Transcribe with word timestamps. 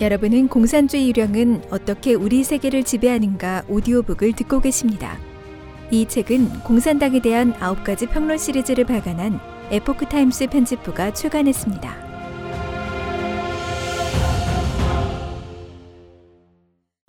여러분은 0.00 0.48
공산주의 0.48 1.08
유령은 1.08 1.70
어떻게 1.70 2.14
우리 2.14 2.42
세계를 2.42 2.82
지배하는가 2.82 3.64
오디오북을 3.68 4.32
듣고 4.32 4.60
계십니다. 4.60 5.16
이 5.92 6.06
책은 6.08 6.64
공산당에 6.64 7.20
대한 7.20 7.52
9가지 7.52 8.10
평론 8.10 8.36
시리즈를 8.36 8.84
발간한 8.86 9.38
에포크 9.70 10.06
타임스 10.08 10.48
편집부가 10.48 11.12
출간했습니다. 11.12 12.04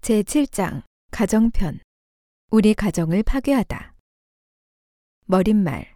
제 0.02 0.22
7장 0.22 0.84
가정편 1.10 1.80
우리 2.52 2.76
가정을 2.76 3.24
파괴하다 3.24 3.96
머리말 5.26 5.88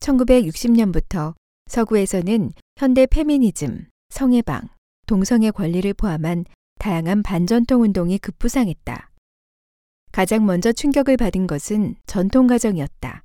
1960년부터 0.00 1.34
서구에서는 1.66 2.50
현대 2.76 3.06
페미니즘, 3.06 3.86
성해방, 4.08 4.68
동성애 5.06 5.50
권리를 5.50 5.92
포함한 5.94 6.44
다양한 6.78 7.22
반전통 7.22 7.82
운동이 7.82 8.18
급부상했다. 8.18 9.10
가장 10.12 10.44
먼저 10.46 10.72
충격을 10.72 11.16
받은 11.16 11.46
것은 11.46 11.94
전통 12.06 12.46
가정이었다. 12.46 13.24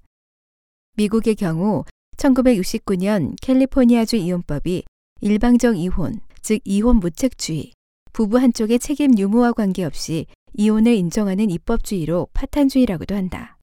미국의 0.95 1.35
경우 1.35 1.83
1969년 2.17 3.35
캘리포니아주 3.41 4.15
이혼법이 4.15 4.83
일방적 5.21 5.77
이혼, 5.77 6.19
즉 6.41 6.61
이혼 6.63 6.97
무책주의, 6.97 7.71
부부 8.13 8.39
한쪽의 8.39 8.79
책임 8.79 9.17
유무와 9.17 9.51
관계없이 9.53 10.27
이혼을 10.53 10.93
인정하는 10.93 11.49
입법주의로 11.49 12.29
파탄주의라고도 12.33 13.15
한다. 13.15 13.57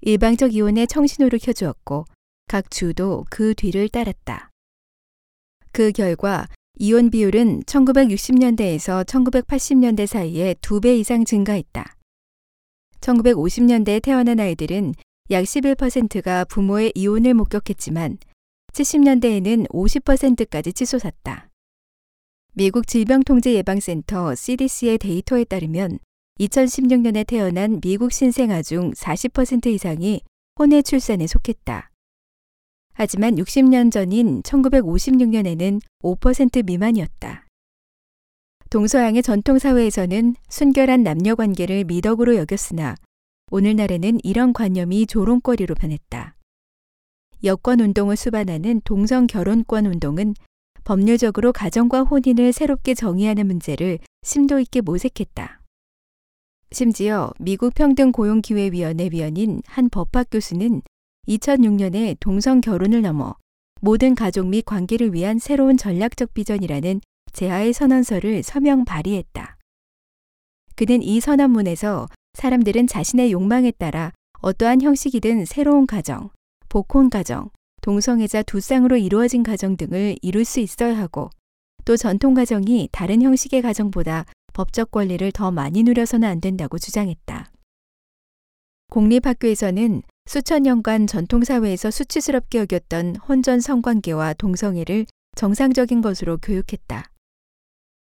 일방적 0.00 0.54
이혼에 0.54 0.86
청신호를 0.86 1.38
켜주었고 1.38 2.06
각 2.48 2.70
주도 2.70 3.24
그 3.30 3.54
뒤를 3.54 3.88
따랐다. 3.88 4.50
그 5.70 5.92
결과 5.92 6.48
이혼 6.82 7.10
비율은 7.10 7.64
1960년대에서 7.64 9.04
1980년대 9.04 10.06
사이에 10.06 10.54
두배 10.62 10.96
이상 10.96 11.26
증가했다. 11.26 11.94
1950년대에 13.02 14.02
태어난 14.02 14.40
아이들은 14.40 14.94
약 15.30 15.44
11%가 15.44 16.46
부모의 16.46 16.92
이혼을 16.94 17.34
목격했지만 17.34 18.16
70년대에는 18.72 19.68
50%까지 19.68 20.72
치솟았다. 20.72 21.50
미국 22.54 22.86
질병통제예방센터 22.86 24.34
CDC의 24.34 24.96
데이터에 24.96 25.44
따르면 25.44 25.98
2016년에 26.40 27.26
태어난 27.26 27.82
미국 27.82 28.10
신생아 28.10 28.62
중 28.62 28.92
40% 28.92 29.66
이상이 29.66 30.22
혼외 30.58 30.80
출산에 30.80 31.26
속했다. 31.26 31.89
하지만 32.92 33.36
60년 33.36 33.90
전인 33.90 34.42
1956년에는 34.42 35.80
5% 36.02 36.64
미만이었다. 36.64 37.46
동서양의 38.70 39.22
전통사회에서는 39.22 40.36
순결한 40.48 41.02
남녀 41.02 41.34
관계를 41.34 41.84
미덕으로 41.84 42.36
여겼으나 42.36 42.94
오늘날에는 43.50 44.20
이런 44.22 44.52
관념이 44.52 45.06
조롱거리로 45.06 45.74
변했다. 45.74 46.36
여권 47.42 47.80
운동을 47.80 48.16
수반하는 48.16 48.80
동성 48.84 49.26
결혼권 49.26 49.86
운동은 49.86 50.34
법률적으로 50.84 51.52
가정과 51.52 52.02
혼인을 52.02 52.52
새롭게 52.52 52.94
정의하는 52.94 53.46
문제를 53.46 53.98
심도 54.22 54.60
있게 54.60 54.82
모색했다. 54.82 55.60
심지어 56.72 57.32
미국 57.40 57.74
평등고용기회위원회 57.74 59.08
위원인 59.10 59.62
한 59.66 59.88
법학 59.88 60.28
교수는 60.30 60.82
2006년에 61.28 62.16
동성 62.20 62.60
결혼을 62.60 63.02
넘어 63.02 63.34
모든 63.80 64.14
가족 64.14 64.46
및 64.46 64.64
관계를 64.64 65.14
위한 65.14 65.38
새로운 65.38 65.76
전략적 65.76 66.34
비전이라는 66.34 67.00
제하의 67.32 67.72
선언서를 67.72 68.42
서명 68.42 68.84
발의했다. 68.84 69.56
그는 70.76 71.02
이 71.02 71.20
선언문에서 71.20 72.06
사람들은 72.34 72.86
자신의 72.86 73.32
욕망에 73.32 73.70
따라 73.72 74.12
어떠한 74.40 74.82
형식이든 74.82 75.44
새로운 75.44 75.86
가정, 75.86 76.30
복혼 76.68 77.10
가정, 77.10 77.50
동성애자 77.82 78.42
두 78.42 78.60
쌍으로 78.60 78.96
이루어진 78.96 79.42
가정 79.42 79.76
등을 79.76 80.16
이룰 80.22 80.44
수 80.44 80.60
있어야 80.60 80.96
하고 80.98 81.30
또 81.84 81.96
전통 81.96 82.34
가정이 82.34 82.88
다른 82.92 83.22
형식의 83.22 83.62
가정보다 83.62 84.24
법적 84.52 84.90
권리를 84.90 85.32
더 85.32 85.50
많이 85.50 85.82
누려서는 85.82 86.28
안 86.28 86.40
된다고 86.40 86.78
주장했다. 86.78 87.50
공립학교에서는 88.90 90.02
수천 90.30 90.62
년간 90.62 91.08
전통사회에서 91.08 91.90
수치스럽게 91.90 92.60
여겼던 92.60 93.16
혼전 93.16 93.58
성관계와 93.58 94.34
동성애를 94.34 95.06
정상적인 95.34 96.02
것으로 96.02 96.38
교육했다. 96.38 97.10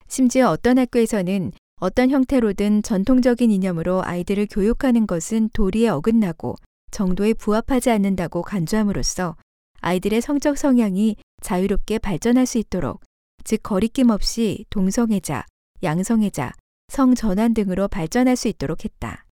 심지어 0.09 0.49
어떤 0.49 0.77
학교에서는 0.77 1.53
어떤 1.79 2.09
형태로든 2.09 2.83
전통적인 2.83 3.49
이념으로 3.49 4.03
아이들을 4.03 4.47
교육하는 4.51 5.07
것은 5.07 5.51
도리에 5.53 5.87
어긋나고 5.87 6.57
정도에 6.91 7.33
부합하지 7.33 7.91
않는다고 7.91 8.41
간주함으로써 8.41 9.37
아이들의 9.79 10.19
성적 10.19 10.57
성향이 10.57 11.15
자유롭게 11.41 11.99
발전할 11.99 12.45
수 12.45 12.57
있도록 12.57 12.99
즉 13.45 13.63
거리낌 13.63 14.09
없이 14.09 14.65
동성애자, 14.69 15.45
양성애자, 15.81 16.51
성전환 16.89 17.53
등으로 17.53 17.87
발전할 17.87 18.35
수 18.35 18.49
있도록 18.49 18.83
했다. 18.83 19.23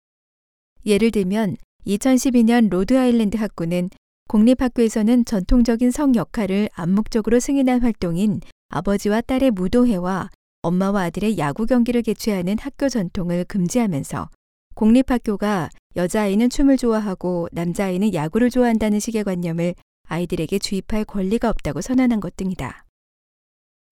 예를 0.86 1.10
들면 1.10 1.56
2012년 1.86 2.70
로드아일랜드 2.70 3.36
학구는 3.36 3.90
공립학교에서는 4.28 5.24
전통적인 5.26 5.90
성 5.90 6.14
역할을 6.14 6.70
암묵적으로 6.74 7.40
승인한 7.40 7.82
활동인 7.82 8.40
아버지와 8.70 9.20
딸의 9.20 9.50
무도회와 9.50 10.30
엄마와 10.62 11.04
아들의 11.04 11.36
야구 11.36 11.66
경기를 11.66 12.00
개최하는 12.02 12.56
학교 12.58 12.88
전통을 12.88 13.44
금지하면서 13.44 14.30
공립학교가 14.74 15.68
여자아이는 15.94 16.48
춤을 16.48 16.78
좋아하고 16.78 17.48
남자아이는 17.52 18.14
야구를 18.14 18.50
좋아한다는 18.50 18.98
식의 18.98 19.24
관념을 19.24 19.74
아이들에게 20.08 20.58
주입할 20.58 21.04
권리가 21.04 21.50
없다고 21.50 21.82
선언한 21.82 22.20
것 22.20 22.34
등이다. 22.36 22.84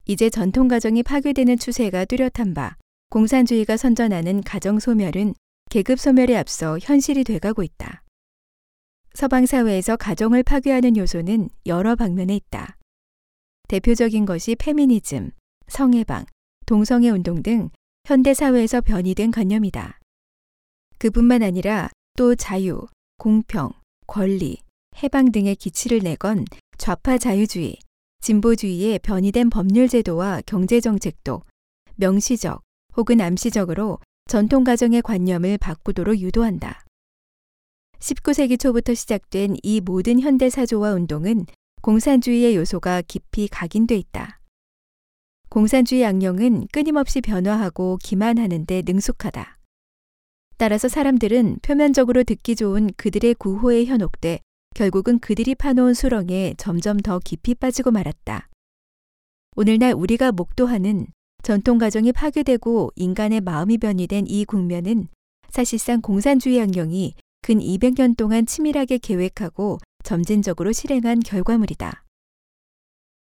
이제 0.06 0.30
전통 0.30 0.66
가정이 0.66 1.02
파괴되는 1.02 1.58
추세가 1.58 2.04
뚜렷한 2.06 2.54
바 2.54 2.76
공산주의가 3.10 3.76
선전하는 3.76 4.42
가정 4.42 4.80
소멸은 4.80 5.34
계급 5.72 5.98
소멸에 5.98 6.36
앞서 6.36 6.78
현실이 6.78 7.24
돼가고 7.24 7.62
있다. 7.62 8.02
서방 9.14 9.46
사회에서 9.46 9.96
가정을 9.96 10.42
파괴하는 10.42 10.98
요소는 10.98 11.48
여러 11.64 11.96
방면에 11.96 12.36
있다. 12.36 12.76
대표적인 13.68 14.26
것이 14.26 14.54
페미니즘, 14.54 15.30
성해방, 15.68 16.26
동성애 16.66 17.08
운동 17.08 17.42
등 17.42 17.70
현대 18.04 18.34
사회에서 18.34 18.82
변이된 18.82 19.30
관념이다. 19.30 19.98
그뿐만 20.98 21.42
아니라 21.42 21.88
또 22.18 22.34
자유, 22.34 22.86
공평, 23.16 23.72
권리, 24.06 24.58
해방 25.02 25.32
등의 25.32 25.56
기치를 25.56 26.00
내건 26.00 26.44
좌파 26.76 27.16
자유주의, 27.16 27.78
진보주의의 28.20 28.98
변이된 28.98 29.48
법률 29.48 29.88
제도와 29.88 30.42
경제 30.44 30.80
정책도 30.80 31.40
명시적 31.96 32.60
혹은 32.98 33.22
암시적으로 33.22 34.00
전통 34.26 34.64
가정의 34.64 35.02
관념을 35.02 35.58
바꾸도록 35.58 36.18
유도한다. 36.18 36.84
19세기 37.98 38.58
초부터 38.58 38.94
시작된 38.94 39.56
이 39.62 39.80
모든 39.80 40.20
현대 40.20 40.50
사조와 40.50 40.92
운동은 40.92 41.46
공산주의의 41.82 42.56
요소가 42.56 43.02
깊이 43.02 43.48
각인돼 43.48 43.96
있다. 43.96 44.40
공산주의 45.48 46.02
양령은 46.02 46.68
끊임없이 46.72 47.20
변화하고 47.20 47.98
기만하는 48.02 48.64
데 48.66 48.82
능숙하다. 48.84 49.58
따라서 50.56 50.88
사람들은 50.88 51.58
표면적으로 51.62 52.24
듣기 52.24 52.56
좋은 52.56 52.90
그들의 52.96 53.34
구호에 53.34 53.84
현혹돼 53.84 54.40
결국은 54.74 55.18
그들이 55.18 55.54
파놓은 55.54 55.92
수렁에 55.92 56.54
점점 56.56 56.98
더 56.98 57.18
깊이 57.18 57.54
빠지고 57.54 57.90
말았다. 57.90 58.48
오늘날 59.56 59.92
우리가 59.92 60.32
목도하는 60.32 61.06
전통 61.42 61.78
가정이 61.78 62.12
파괴되고 62.12 62.92
인간의 62.94 63.40
마음이 63.40 63.78
변이된 63.78 64.26
이 64.28 64.44
국면은 64.44 65.08
사실상 65.48 66.00
공산주의 66.00 66.58
양령이 66.58 67.14
근 67.42 67.58
200년 67.58 68.16
동안 68.16 68.46
치밀하게 68.46 68.98
계획하고 68.98 69.78
점진적으로 70.04 70.70
실행한 70.70 71.18
결과물이다. 71.20 72.04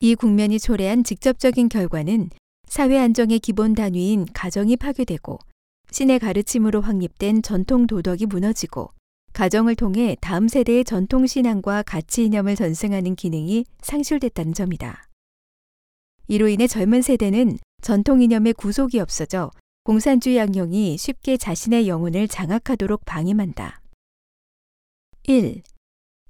이 0.01 0.15
국면이 0.15 0.59
초래한 0.59 1.05
직접적인 1.05 1.71
결과는 1.71 2.29
사회 2.67 2.99
안정의 2.99 3.39
기본 3.39 3.75
단위인 3.75 4.27
가정이 4.35 4.77
파괴되고 4.77 5.39
신의 5.91 6.19
가르침으로 6.19 6.83
확립된 6.83 7.41
전통 7.43 7.87
도덕이 7.87 8.27
무너지고 8.27 8.91
가정을 9.33 9.75
통해 9.75 10.17
다음 10.21 10.49
세대의 10.49 10.85
전통 10.85 11.27
신앙과 11.27 11.83
가치 11.85 12.27
이념을 12.27 12.57
전승하는 12.57 13.15
기능이 13.15 13.65
상실됐다는 13.81 14.53
점이다. 14.53 15.09
이로 16.29 16.49
인해 16.49 16.67
젊은 16.67 17.01
세대는 17.01 17.59
전통 17.83 18.23
이념의 18.23 18.53
구속이 18.53 19.01
없어져 19.01 19.51
공산주의 19.83 20.37
양령이 20.37 20.97
쉽게 20.97 21.37
자신의 21.37 21.89
영혼을 21.89 22.29
장악하도록 22.29 23.05
방임한다. 23.05 23.83
1. 25.25 25.63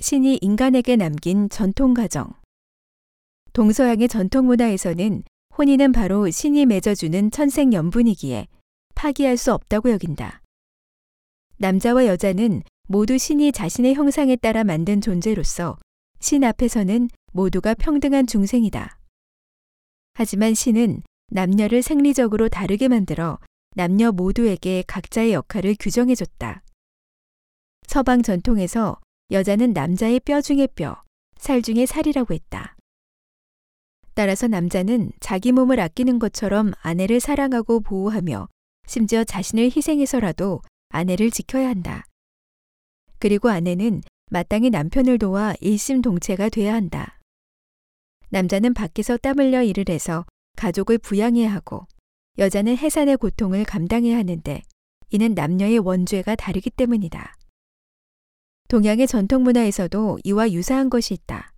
신이 0.00 0.38
인간에게 0.40 0.96
남긴 0.96 1.50
전통 1.50 1.92
가정. 1.92 2.32
동서양의 3.52 4.08
전통 4.08 4.46
문화에서는 4.46 5.24
혼인은 5.58 5.92
바로 5.92 6.30
신이 6.30 6.64
맺어주는 6.64 7.30
천생 7.30 7.74
연분이기에 7.74 8.48
파기할 8.94 9.36
수 9.36 9.52
없다고 9.52 9.90
여긴다. 9.90 10.40
남자와 11.58 12.06
여자는 12.06 12.62
모두 12.88 13.18
신이 13.18 13.52
자신의 13.52 13.94
형상에 13.94 14.36
따라 14.36 14.64
만든 14.64 15.02
존재로서 15.02 15.76
신 16.18 16.44
앞에서는 16.44 17.10
모두가 17.32 17.74
평등한 17.74 18.26
중생이다. 18.26 18.98
하지만 20.14 20.54
신은 20.54 21.02
남녀를 21.34 21.80
생리적으로 21.80 22.50
다르게 22.50 22.88
만들어 22.88 23.38
남녀 23.74 24.12
모두에게 24.12 24.84
각자의 24.86 25.32
역할을 25.32 25.76
규정해줬다. 25.80 26.62
서방 27.86 28.22
전통에서 28.22 29.00
여자는 29.30 29.72
남자의 29.72 30.20
뼈 30.20 30.42
중의 30.42 30.68
뼈, 30.74 31.02
살 31.38 31.62
중의 31.62 31.86
살이라고 31.86 32.34
했다. 32.34 32.76
따라서 34.12 34.46
남자는 34.46 35.10
자기 35.20 35.52
몸을 35.52 35.80
아끼는 35.80 36.18
것처럼 36.18 36.72
아내를 36.82 37.18
사랑하고 37.18 37.80
보호하며 37.80 38.48
심지어 38.86 39.24
자신을 39.24 39.70
희생해서라도 39.74 40.60
아내를 40.90 41.30
지켜야 41.30 41.70
한다. 41.70 42.04
그리고 43.18 43.48
아내는 43.48 44.02
마땅히 44.30 44.68
남편을 44.68 45.16
도와 45.18 45.54
일심동체가 45.62 46.50
돼야 46.50 46.74
한다. 46.74 47.18
남자는 48.28 48.74
밖에서 48.74 49.16
땀 49.16 49.38
흘려 49.38 49.62
일을 49.62 49.86
해서 49.88 50.26
가족을 50.56 50.98
부양해야 50.98 51.52
하고 51.52 51.86
여자는 52.38 52.76
해산의 52.76 53.16
고통을 53.18 53.64
감당해야 53.64 54.16
하는데 54.16 54.62
이는 55.10 55.34
남녀의 55.34 55.78
원죄가 55.78 56.36
다르기 56.36 56.70
때문이다. 56.70 57.34
동양의 58.68 59.06
전통 59.06 59.42
문화에서도 59.42 60.18
이와 60.24 60.50
유사한 60.52 60.88
것이 60.88 61.12
있다. 61.12 61.52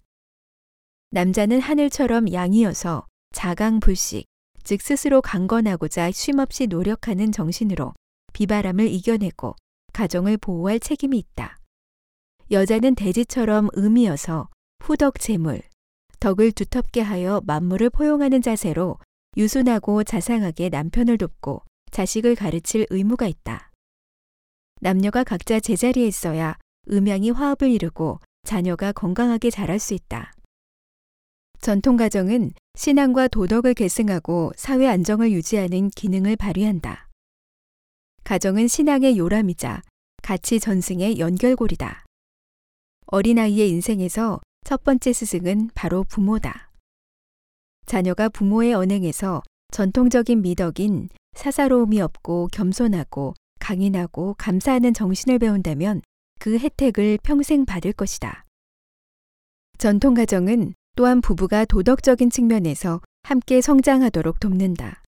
남자는 1.11 1.61
하늘처럼 1.61 2.33
양이어서 2.33 3.07
자강불식, 3.33 4.27
즉 4.65 4.83
스스로 4.83 5.23
강건하고자 5.23 6.11
쉼없이 6.11 6.67
노력하는 6.67 7.31
정신으로 7.31 7.95
비바람을 8.33 8.89
이겨내고 8.89 9.55
가정을 9.93 10.39
보호할 10.39 10.81
책임이 10.81 11.17
있다. 11.19 11.57
여자는 12.51 12.97
대지처럼 12.97 13.69
음이어서 13.77 14.49
후덕 14.81 15.21
재물, 15.21 15.63
덕을 16.25 16.53
두텁게 16.53 17.03
하여 17.03 17.43
만물을 17.45 17.91
포용하는 17.91 18.41
자세로 18.41 18.97
유순하고 19.37 20.05
자상하게 20.05 20.71
남편을 20.71 21.19
돕고 21.19 21.61
자식을 21.91 22.35
가르칠 22.35 22.87
의무가 22.89 23.27
있다. 23.27 23.71
남녀가 24.81 25.23
각자 25.23 25.61
제자리에 25.61 26.07
있어야 26.07 26.57
음양이 26.91 27.29
화합을 27.29 27.71
이루고 27.71 28.21
자녀가 28.43 28.91
건강하게 28.93 29.51
자랄 29.51 29.79
수 29.79 29.93
있다. 29.93 30.33
전통 31.61 31.99
가정은 31.99 32.53
신앙과 32.75 33.29
도덕을 33.29 33.75
계승하고 33.75 34.53
사회 34.57 34.89
안정을 34.89 35.31
유지하는 35.31 35.91
기능을 35.91 36.37
발휘한다. 36.37 37.11
가정은 38.25 38.67
신앙의 38.67 39.19
요람이자 39.19 39.83
가치 40.23 40.59
전승의 40.59 41.19
연결고리다. 41.19 42.07
어린아이의 43.09 43.69
인생에서 43.69 44.41
첫 44.65 44.83
번째 44.83 45.13
스승은 45.13 45.71
바로 45.75 46.05
부모다. 46.05 46.71
자녀가 47.85 48.31
부모의 48.31 48.73
언행에서 48.73 49.43
전통적인 49.73 50.41
미덕인 50.41 51.11
사사로움이 51.35 52.01
없고 52.01 52.49
겸손하고 52.51 53.35
강인하고 53.61 54.35
감사하는 54.39 54.95
정신을 54.95 55.39
배운다면 55.39 56.01
그 56.41 56.59
혜택을 56.59 57.19
평생 57.23 57.67
받을 57.67 57.93
것이다. 57.93 58.47
전통 59.77 60.15
가정은 60.15 60.73
또한 60.97 61.21
부부가 61.21 61.67
도덕적인 61.67 62.31
측면에서 62.31 63.03
함께 63.23 63.61
성장하도록 63.61 64.41
돕는다. 64.41 65.03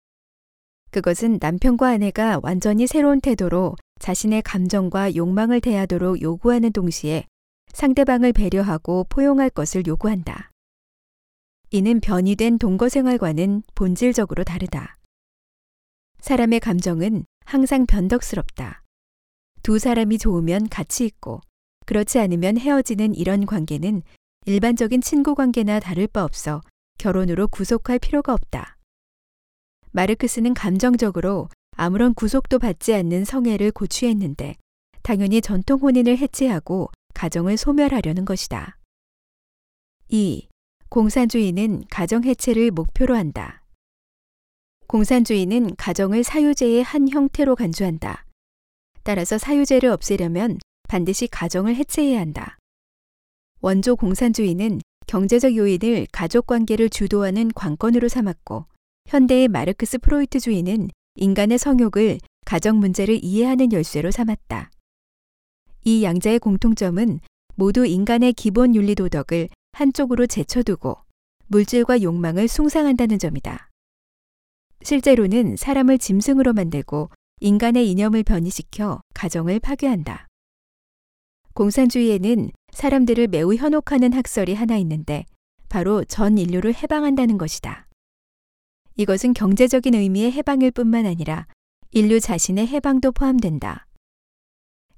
그것은 0.90 1.38
남편과 1.40 1.88
아내가 1.88 2.40
완전히 2.42 2.86
새로운 2.86 3.20
태도로 3.20 3.76
자신의 4.00 4.42
감정과 4.42 5.14
욕망을 5.14 5.62
대하도록 5.62 6.20
요구하는 6.20 6.72
동시에 6.72 7.24
상대방을 7.76 8.32
배려하고 8.32 9.04
포용할 9.10 9.50
것을 9.50 9.86
요구한다. 9.86 10.50
이는 11.68 12.00
변이된 12.00 12.56
동거 12.56 12.88
생활과는 12.88 13.64
본질적으로 13.74 14.44
다르다. 14.44 14.96
사람의 16.20 16.60
감정은 16.60 17.26
항상 17.44 17.84
변덕스럽다. 17.84 18.82
두 19.62 19.78
사람이 19.78 20.16
좋으면 20.16 20.70
같이 20.70 21.04
있고, 21.04 21.42
그렇지 21.84 22.18
않으면 22.18 22.56
헤어지는 22.56 23.14
이런 23.14 23.44
관계는 23.44 24.00
일반적인 24.46 25.02
친구 25.02 25.34
관계나 25.34 25.78
다를 25.78 26.06
바 26.06 26.24
없어 26.24 26.62
결혼으로 26.96 27.46
구속할 27.48 27.98
필요가 27.98 28.32
없다. 28.32 28.78
마르크스는 29.90 30.54
감정적으로 30.54 31.50
아무런 31.76 32.14
구속도 32.14 32.58
받지 32.58 32.94
않는 32.94 33.26
성애를 33.26 33.70
고취했는데 33.70 34.54
당연히 35.02 35.42
전통 35.42 35.80
혼인을 35.80 36.16
해체하고 36.16 36.88
가정을 37.16 37.56
소멸하려는 37.56 38.26
것이다. 38.26 38.76
2. 40.08 40.48
공산주의는 40.90 41.84
가정 41.88 42.24
해체를 42.24 42.70
목표로 42.70 43.16
한다. 43.16 43.64
공산주의는 44.86 45.76
가정을 45.76 46.22
사유제의 46.22 46.82
한 46.82 47.08
형태로 47.08 47.56
간주한다. 47.56 48.26
따라서 49.02 49.38
사유제를 49.38 49.88
없애려면 49.88 50.58
반드시 50.88 51.26
가정을 51.26 51.74
해체해야 51.76 52.20
한다. 52.20 52.58
원조 53.62 53.96
공산주의는 53.96 54.82
경제적 55.06 55.56
요인을 55.56 56.08
가족 56.12 56.46
관계를 56.46 56.90
주도하는 56.90 57.50
관건으로 57.54 58.08
삼았고 58.08 58.66
현대의 59.08 59.48
마르크스 59.48 59.98
프로이트주의는 59.98 60.90
인간의 61.14 61.56
성욕을 61.56 62.18
가정 62.44 62.78
문제를 62.78 63.18
이해하는 63.22 63.72
열쇠로 63.72 64.10
삼았다. 64.10 64.70
이 65.86 66.02
양자의 66.02 66.40
공통점은 66.40 67.20
모두 67.54 67.86
인간의 67.86 68.32
기본 68.32 68.74
윤리 68.74 68.96
도덕을 68.96 69.48
한쪽으로 69.70 70.26
제쳐두고 70.26 70.96
물질과 71.46 72.02
욕망을 72.02 72.48
숭상한다는 72.48 73.20
점이다. 73.20 73.70
실제로는 74.82 75.54
사람을 75.54 75.98
짐승으로 75.98 76.54
만들고 76.54 77.10
인간의 77.38 77.88
이념을 77.88 78.24
변이시켜 78.24 79.00
가정을 79.14 79.60
파괴한다. 79.60 80.26
공산주의에는 81.54 82.50
사람들을 82.72 83.28
매우 83.28 83.54
현혹하는 83.54 84.12
학설이 84.12 84.54
하나 84.54 84.76
있는데 84.78 85.24
바로 85.68 86.02
전 86.02 86.36
인류를 86.36 86.74
해방한다는 86.74 87.38
것이다. 87.38 87.86
이것은 88.96 89.34
경제적인 89.34 89.94
의미의 89.94 90.32
해방일 90.32 90.72
뿐만 90.72 91.06
아니라 91.06 91.46
인류 91.92 92.18
자신의 92.18 92.66
해방도 92.66 93.12
포함된다. 93.12 93.85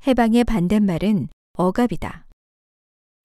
해방의 0.09 0.45
반대말은 0.45 1.29
억압이다. 1.53 2.25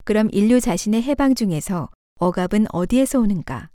그럼 0.03 0.27
인류 0.33 0.59
자신의 0.59 1.01
해방 1.03 1.33
중에서 1.33 1.89
억압은 2.19 2.65
어디에서 2.73 3.21
오는가? 3.21 3.69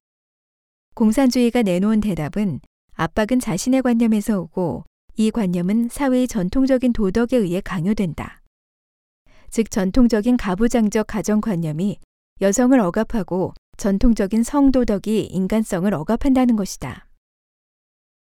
공산주의가 0.95 1.63
내놓은 1.63 2.03
대답은 2.03 2.61
압박은 2.93 3.41
자신의 3.41 3.81
관념에서 3.81 4.41
오고 4.41 4.85
이 5.17 5.31
관념은 5.31 5.89
사회의 5.89 6.29
전통적인 6.29 6.93
도덕에 6.93 7.39
의해 7.39 7.63
강요된다. 7.63 8.43
즉 9.49 9.71
전통적인 9.71 10.37
가부장적 10.37 11.07
가정관념이 11.07 12.01
여성을 12.43 12.79
억압하고 12.79 13.55
전통적인 13.79 14.43
성도덕이 14.43 15.29
인간성을 15.33 15.95
억압한다는 15.95 16.57
것이다. 16.57 17.09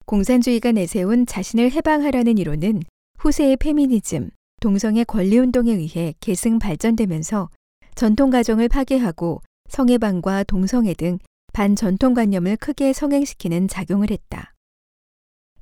공산주의가 0.07 0.73
내세운 0.73 1.25
자신을 1.25 1.71
해방하라는 1.71 2.37
이론은 2.37 2.83
후세의 3.21 3.59
페미니즘, 3.59 4.31
동성애 4.63 5.03
권리운동에 5.03 5.73
의해 5.73 6.15
계승 6.21 6.61
발전되면서 6.61 7.51
전통 7.97 8.31
가정을 8.31 8.69
파괴하고 8.69 9.43
성해방과 9.69 10.45
동성애 10.45 10.95
등 10.95 11.19
반전통관념을 11.53 12.57
크게 12.59 12.93
성행시키는 12.93 13.67
작용을 13.67 14.13
했다. 14.13 14.55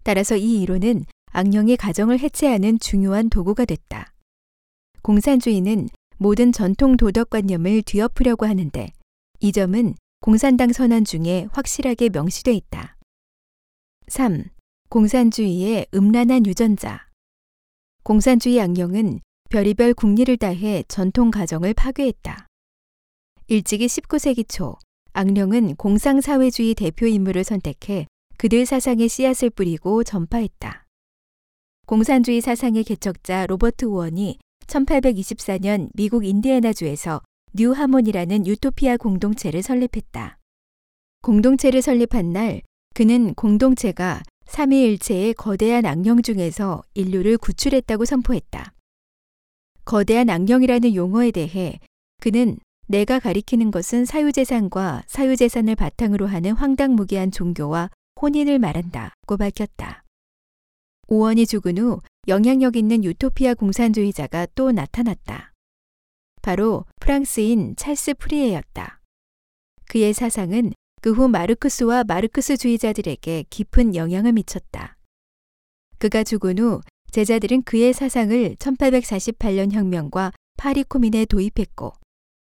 따라서 0.02 0.37
이 0.37 0.61
이론은 0.61 1.07
악령이 1.33 1.78
가정을 1.78 2.19
해체하는 2.19 2.78
중요한 2.78 3.30
도구가 3.30 3.64
됐다. 3.64 4.12
공산주의는 5.00 5.88
모든 6.19 6.52
전통 6.52 6.99
도덕관념을 6.99 7.80
뒤엎으려고 7.83 8.45
하는데 8.45 8.92
이 9.40 9.52
점은 9.52 9.95
공산당 10.21 10.75
선언 10.75 11.07
중에 11.07 11.49
확실하게 11.52 12.11
명시돼 12.11 12.52
있다. 12.52 12.99
3. 14.09 14.45
공산주의의 14.90 15.87
음란한 15.95 16.45
유전자. 16.45 17.09
공산주의 18.02 18.61
악령은 18.61 19.21
별의별 19.50 19.95
국리를 19.95 20.35
다해 20.38 20.85
전통 20.88 21.30
가정을 21.30 21.75
파괴했다. 21.75 22.47
일찍이 23.49 23.87
19세기 23.87 24.49
초 24.49 24.76
악령은 25.12 25.76
공상사회주의 25.76 26.75
대표 26.75 27.07
인물을 27.07 27.45
선택해 27.45 28.07
그들 28.38 28.64
사상의 28.64 29.09
씨앗을 29.09 29.50
뿌리고 29.50 30.02
전파했다. 30.02 30.87
공산주의 31.87 32.40
사상의 32.40 32.85
개척자 32.85 33.47
로버트 33.47 33.85
오원이 33.84 34.38
1824년 34.66 35.90
미국 35.95 36.25
인디애나주에서 36.25 37.21
뉴 37.52 37.73
하모니라는 37.72 38.46
유토피아 38.47 38.97
공동체를 38.97 39.62
설립했다. 39.62 40.38
공동체를 41.23 41.83
설립한 41.83 42.33
날 42.33 42.62
그는 42.95 43.35
공동체가 43.35 44.23
삼위일체의 44.50 45.35
거대한 45.35 45.87
악령 45.87 46.23
중에서 46.23 46.83
인류를 46.95 47.38
구출했다고 47.38 48.04
선포했다. 48.04 48.73
거대한 49.85 50.28
악령이라는 50.28 50.95
용어에 50.95 51.30
대해 51.30 51.78
그는 52.21 52.59
내가 52.88 53.21
가리키는 53.21 53.71
것은 53.71 54.04
사유재산과 54.04 55.04
사유재산을 55.07 55.76
바탕으로 55.76 56.26
하는 56.26 56.52
황당무계한 56.52 57.30
종교와 57.30 57.90
혼인을 58.21 58.59
말한다고 58.59 59.37
밝혔다. 59.37 60.02
오원이 61.07 61.47
죽은 61.47 61.78
후 61.78 62.00
영향력 62.26 62.76
있는 62.76 63.04
유토피아 63.04 63.54
공산주의자가 63.54 64.49
또 64.57 64.73
나타났다. 64.73 65.52
바로 66.42 66.85
프랑스인 67.00 67.76
찰스 67.76 68.14
프리에였다. 68.14 69.00
그의 69.88 70.12
사상은 70.12 70.73
그 71.00 71.12
후 71.12 71.28
마르크스와 71.28 72.04
마르크스주의자들에게 72.04 73.45
깊은 73.49 73.95
영향을 73.95 74.33
미쳤다. 74.33 74.97
그가 75.99 76.25
죽은 76.25 76.59
후 76.59 76.80
제자들은 77.11 77.62
그의 77.62 77.92
사상을 77.92 78.57
1848년 78.57 79.73
혁명과 79.73 80.33
파리 80.57 80.85
코민에 80.85 81.25
도입했고 81.25 81.92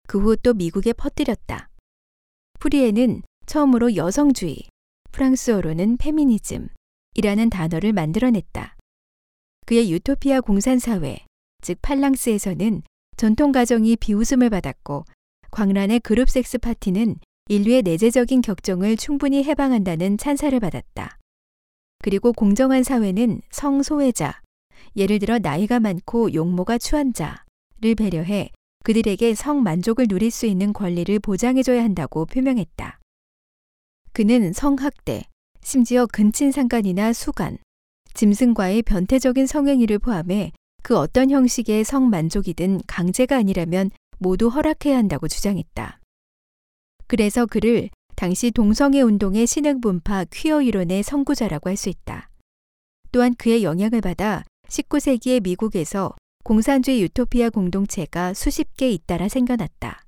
그 0.06 0.20
후 0.20 0.36
또 0.36 0.54
미국에 0.54 0.92
퍼뜨렸다. 0.92 1.68
프리에는 2.60 3.22
처음으로 3.46 3.96
여성주의, 3.96 4.56
프랑스어로는 5.12 5.96
페미니즘이라는 5.98 7.50
단어를 7.50 7.92
만들어냈다. 7.92 8.76
그의 9.66 9.90
유토피아 9.90 10.40
공산사회, 10.40 11.18
즉 11.62 11.78
팔랑스에서는 11.82 12.82
전통 13.16 13.50
가정이 13.50 13.96
비웃음을 13.96 14.50
받았고 14.50 15.04
광란의 15.50 16.00
그룹 16.00 16.30
섹스 16.30 16.58
파티는 16.58 17.16
인류의 17.48 17.82
내재적인 17.82 18.42
격정을 18.42 18.96
충분히 18.96 19.44
해방한다는 19.44 20.18
찬사를 20.18 20.58
받았다. 20.58 21.18
그리고 22.02 22.32
공정한 22.32 22.82
사회는 22.82 23.40
성소외자, 23.50 24.40
예를 24.96 25.18
들어 25.18 25.38
나이가 25.38 25.78
많고 25.78 26.34
용모가 26.34 26.78
추한 26.78 27.12
자를 27.12 27.94
배려해 27.96 28.50
그들에게 28.84 29.34
성만족을 29.34 30.06
누릴 30.08 30.30
수 30.30 30.46
있는 30.46 30.72
권리를 30.72 31.18
보장해줘야 31.18 31.82
한다고 31.82 32.24
표명했다. 32.26 32.98
그는 34.12 34.52
성학대, 34.52 35.24
심지어 35.62 36.06
근친상간이나 36.06 37.12
수간, 37.12 37.58
짐승과의 38.14 38.82
변태적인 38.82 39.46
성행위를 39.46 39.98
포함해 39.98 40.52
그 40.82 40.96
어떤 40.96 41.30
형식의 41.30 41.84
성만족이든 41.84 42.82
강제가 42.86 43.36
아니라면 43.36 43.90
모두 44.18 44.48
허락해야 44.48 44.96
한다고 44.96 45.28
주장했다. 45.28 46.00
그래서 47.06 47.46
그를 47.46 47.90
당시 48.16 48.50
동성애 48.50 49.00
운동의 49.02 49.46
신흥 49.46 49.80
분파 49.80 50.24
퀴어 50.32 50.62
이론의 50.62 51.02
선구자라고 51.02 51.68
할 51.70 51.76
수 51.76 51.88
있다. 51.88 52.30
또한 53.12 53.34
그의 53.34 53.62
영향을 53.62 54.00
받아 54.00 54.42
19세기의 54.68 55.42
미국에서 55.42 56.14
공산주의 56.42 57.02
유토피아 57.02 57.50
공동체가 57.50 58.34
수십 58.34 58.76
개 58.76 58.90
잇따라 58.90 59.28
생겨났다. 59.28 60.02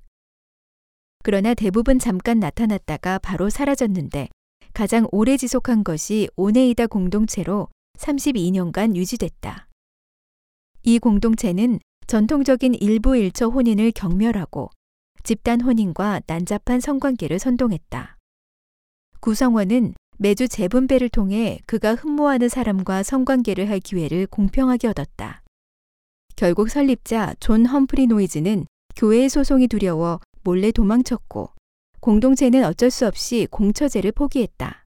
그러나 1.23 1.53
대부분 1.53 1.99
잠깐 1.99 2.39
나타났다가 2.39 3.19
바로 3.19 3.49
사라졌는데 3.49 4.29
가장 4.73 5.07
오래 5.11 5.37
지속한 5.37 5.83
것이 5.83 6.29
오네이다 6.35 6.87
공동체로 6.87 7.67
32년간 7.97 8.95
유지됐다. 8.95 9.67
이 10.83 10.99
공동체는 10.99 11.79
전통적인 12.07 12.75
일부 12.75 13.17
일처 13.17 13.47
혼인을 13.47 13.91
경멸하고 13.91 14.69
집단 15.23 15.61
혼인과 15.61 16.21
난잡한 16.27 16.79
성관계를 16.79 17.39
선동했다. 17.39 18.17
구성원은 19.19 19.93
매주 20.17 20.47
재분배를 20.47 21.09
통해 21.09 21.59
그가 21.65 21.95
흠모하는 21.95 22.49
사람과 22.49 23.03
성관계를 23.03 23.69
할 23.69 23.79
기회를 23.79 24.27
공평하게 24.27 24.87
얻었다. 24.87 25.43
결국 26.35 26.69
설립자 26.69 27.35
존 27.39 27.65
험프리 27.65 28.07
노이즈는 28.07 28.65
교회의 28.95 29.29
소송이 29.29 29.67
두려워 29.67 30.19
몰래 30.43 30.71
도망쳤고 30.71 31.51
공동체는 31.99 32.63
어쩔 32.63 32.91
수 32.91 33.05
없이 33.05 33.47
공처제를 33.51 34.13
포기했다. 34.13 34.85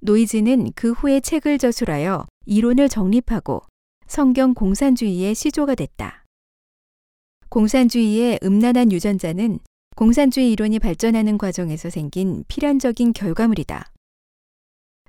노이즈는 0.00 0.72
그 0.74 0.92
후에 0.92 1.20
책을 1.20 1.58
저술하여 1.58 2.26
이론을 2.46 2.88
정립하고 2.88 3.62
성경 4.06 4.54
공산주의의 4.54 5.34
시조가 5.34 5.74
됐다. 5.74 6.25
공산주의의 7.48 8.40
음란한 8.42 8.90
유전자는 8.90 9.60
공산주의 9.94 10.50
이론이 10.52 10.78
발전하는 10.80 11.38
과정에서 11.38 11.90
생긴 11.90 12.44
필연적인 12.48 13.12
결과물이다. 13.12 13.92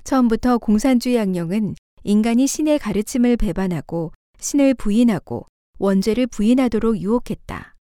처음부터 0.03 0.59
공산주의 0.59 1.19
악령은 1.19 1.75
인간이 2.03 2.47
신의 2.47 2.79
가르침을 2.79 3.37
배반하고 3.37 4.11
신을 4.39 4.75
부인하고 4.75 5.47
원죄를 5.79 6.27
부인하도록 6.27 7.01
유혹했다. 7.01 7.75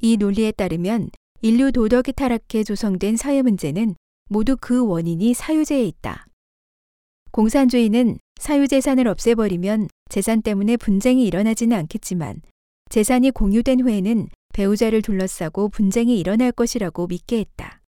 이 0.00 0.16
논리에 0.16 0.52
따르면 0.52 1.10
인류 1.42 1.70
도덕이 1.70 2.12
타락해 2.14 2.64
조성된 2.64 3.16
사회 3.16 3.42
문제는 3.42 3.94
모두 4.28 4.56
그 4.58 4.84
원인이 4.84 5.34
사유재에 5.34 5.84
있다. 5.84 6.26
공산주의는 7.30 8.18
사유재산을 8.40 9.06
없애버리면 9.06 9.88
재산 10.08 10.42
때문에 10.42 10.76
분쟁이 10.78 11.26
일어나지는 11.26 11.76
않겠지만 11.76 12.40
재산이 12.88 13.30
공유된 13.30 13.80
후에는 13.80 14.28
배우자를 14.54 15.02
둘러싸고 15.02 15.68
분쟁이 15.68 16.18
일어날 16.18 16.52
것이라고 16.52 17.06
믿게 17.06 17.38
했다. 17.38 17.80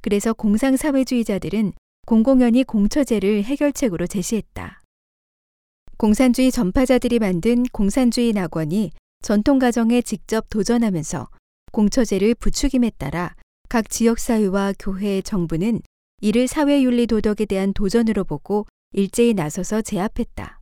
그래서 0.00 0.32
공상사회주의자들은 0.32 1.72
공공연히 2.06 2.64
공처제를 2.64 3.44
해결책으로 3.44 4.06
제시했다. 4.06 4.80
공산주의 5.96 6.50
전파자들이 6.50 7.18
만든 7.18 7.64
공산주의 7.72 8.32
낙원이 8.32 8.90
전통 9.22 9.58
가정에 9.58 10.02
직접 10.02 10.48
도전하면서 10.50 11.28
공처제를 11.72 12.34
부추김에 12.34 12.90
따라 12.98 13.34
각 13.68 13.88
지역사회와 13.88 14.74
교회, 14.78 15.22
정부는 15.22 15.80
이를 16.20 16.46
사회윤리 16.46 17.06
도덕에 17.06 17.46
대한 17.46 17.72
도전으로 17.72 18.24
보고 18.24 18.66
일제히 18.92 19.34
나서서 19.34 19.82
제압했다. 19.82 20.60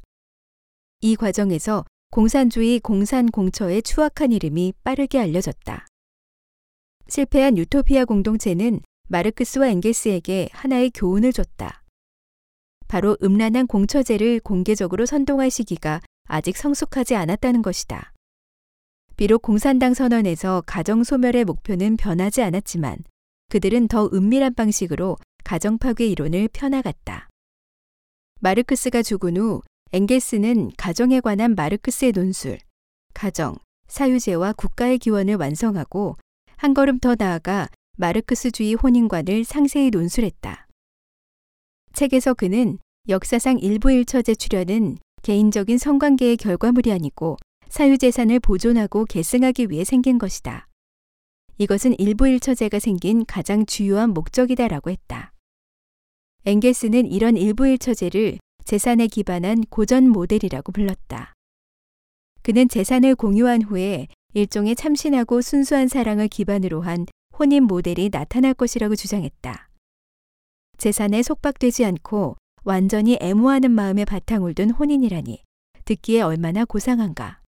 이 1.00 1.16
과정에서 1.16 1.84
공산주의 2.12 2.78
공산공처의 2.78 3.80
추악한 3.80 4.32
이름이 4.32 4.74
빠르게 4.84 5.18
알려졌다. 5.18 5.86
실패한 7.08 7.56
유토피아 7.56 8.04
공동체는 8.04 8.82
마르크스와 9.08 9.68
엥게스에게 9.68 10.50
하나의 10.52 10.90
교훈을 10.90 11.32
줬다. 11.32 11.82
바로 12.86 13.16
음란한 13.22 13.66
공처제를 13.66 14.40
공개적으로 14.40 15.06
선동할 15.06 15.50
시기가 15.50 16.02
아직 16.24 16.58
성숙하지 16.58 17.14
않았다는 17.14 17.62
것이다. 17.62 18.12
비록 19.16 19.40
공산당 19.40 19.94
선언에서 19.94 20.64
가정 20.66 21.04
소멸의 21.04 21.46
목표는 21.46 21.96
변하지 21.96 22.42
않았지만 22.42 22.98
그들은 23.48 23.88
더 23.88 24.10
은밀한 24.12 24.52
방식으로 24.52 25.16
가정 25.44 25.78
파괴 25.78 26.08
이론을 26.08 26.50
펴나갔다. 26.52 27.30
마르크스가 28.40 29.02
죽은 29.02 29.38
후 29.38 29.62
엥게스는 29.94 30.70
가정에 30.78 31.20
관한 31.20 31.54
마르크스의 31.54 32.12
논술, 32.12 32.58
가정, 33.12 33.56
사유제와 33.88 34.54
국가의 34.54 34.96
기원을 34.96 35.34
완성하고 35.34 36.16
한 36.56 36.72
걸음 36.72 36.98
더 36.98 37.14
나아가 37.14 37.68
마르크스주의 37.98 38.72
혼인관을 38.72 39.44
상세히 39.44 39.90
논술했다. 39.90 40.66
책에서 41.92 42.32
그는 42.32 42.78
역사상 43.10 43.58
일부 43.58 43.92
일처제 43.92 44.34
출현은 44.34 44.96
개인적인 45.20 45.76
성관계의 45.76 46.38
결과물이 46.38 46.90
아니고 46.90 47.36
사유재산을 47.68 48.40
보존하고 48.40 49.04
계승하기 49.04 49.66
위해 49.68 49.84
생긴 49.84 50.16
것이다. 50.16 50.68
이것은 51.58 51.96
일부 51.98 52.26
일처제가 52.26 52.78
생긴 52.78 53.26
가장 53.26 53.66
주요한 53.66 54.14
목적이다라고 54.14 54.88
했다. 54.88 55.34
엥게스는 56.46 57.12
이런 57.12 57.36
일부 57.36 57.68
일처제를 57.68 58.38
재산에 58.72 59.06
기반한 59.06 59.64
고전 59.68 60.08
모델이라고 60.08 60.72
불렀다. 60.72 61.34
그는 62.40 62.70
재산을 62.70 63.14
공유한 63.14 63.60
후에 63.60 64.06
일종의 64.32 64.76
참신하고 64.76 65.42
순수한 65.42 65.88
사랑을 65.88 66.26
기반으로 66.26 66.80
한 66.80 67.04
혼인 67.38 67.64
모델이 67.64 68.08
나타날 68.10 68.54
것이라고 68.54 68.96
주장했다. 68.96 69.68
재산에 70.78 71.22
속박되지 71.22 71.84
않고 71.84 72.36
완전히 72.64 73.18
애무하는 73.20 73.70
마음에 73.70 74.06
바탕을 74.06 74.54
둔 74.54 74.70
혼인이라니 74.70 75.42
듣기에 75.84 76.22
얼마나 76.22 76.64
고상한가. 76.64 77.42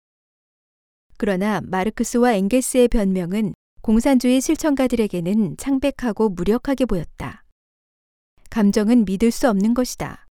그러나 1.17 1.63
마르크스와 1.63 2.35
엥게스의 2.35 2.89
변명은 2.89 3.55
공산주의 3.81 4.43
실천가들에게는 4.43 5.57
창백하고 5.57 6.29
무력하게 6.29 6.85
보였다. 6.85 7.47
감정은 8.51 9.07
믿을 9.07 9.31
수 9.31 9.49
없는 9.49 9.73
것이다. 9.73 10.24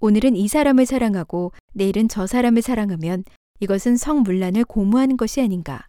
오늘은 0.00 0.36
이 0.36 0.46
사람을 0.46 0.86
사랑하고 0.86 1.52
내일은 1.74 2.06
저 2.08 2.26
사람을 2.26 2.62
사랑하면 2.62 3.24
이것은 3.58 3.96
성문란을 3.96 4.64
고무하는 4.64 5.16
것이 5.16 5.40
아닌가. 5.40 5.88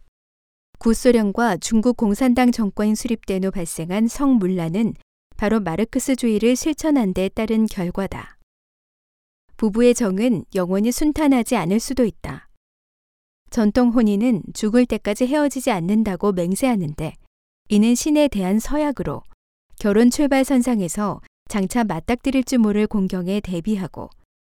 구소련과 0.80 1.58
중국 1.58 1.96
공산당 1.96 2.50
정권이 2.50 2.96
수립된 2.96 3.44
후 3.44 3.50
발생한 3.52 4.08
성문란은 4.08 4.94
바로 5.36 5.60
마르크스주의를 5.60 6.56
실천한 6.56 7.14
데 7.14 7.28
따른 7.28 7.66
결과다. 7.66 8.36
부부의 9.56 9.94
정은 9.94 10.44
영원히 10.56 10.90
순탄하지 10.90 11.54
않을 11.54 11.78
수도 11.78 12.04
있다. 12.04 12.48
전통 13.50 13.90
혼인은 13.90 14.42
죽을 14.54 14.86
때까지 14.86 15.26
헤어지지 15.26 15.70
않는다고 15.70 16.32
맹세하는데 16.32 17.14
이는 17.68 17.94
신에 17.94 18.26
대한 18.26 18.58
서약으로 18.58 19.22
결혼 19.78 20.10
출발 20.10 20.44
선상에서 20.44 21.20
장차 21.50 21.82
맞닥뜨릴 21.82 22.44
줄 22.44 22.60
모를 22.60 22.86
공경에 22.86 23.40
대비하고 23.40 24.08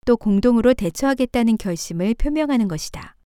또 0.07 0.17
공동으로 0.17 0.73
대처하겠다는 0.73 1.59
결심을 1.59 2.15
표명하는 2.15 2.69
것이다. 2.69 3.19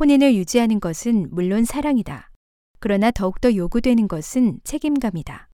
혼인을 0.00 0.34
유지하는 0.34 0.80
것은 0.80 1.28
물론 1.30 1.66
사랑이다. 1.66 2.30
그러나 2.80 3.10
더욱더 3.10 3.54
요구되는 3.54 4.08
것은 4.08 4.60
책임감이다. 4.64 5.50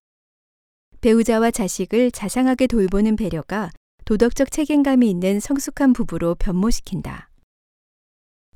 배우자와 1.01 1.51
자식을 1.51 2.11
자상하게 2.11 2.67
돌보는 2.67 3.17
배려가 3.17 3.71
도덕적 4.05 4.49
책임감이 4.49 5.09
있는 5.09 5.41
성숙한 5.41 5.91
부부로 5.91 6.35
변모시킨다. 6.35 7.29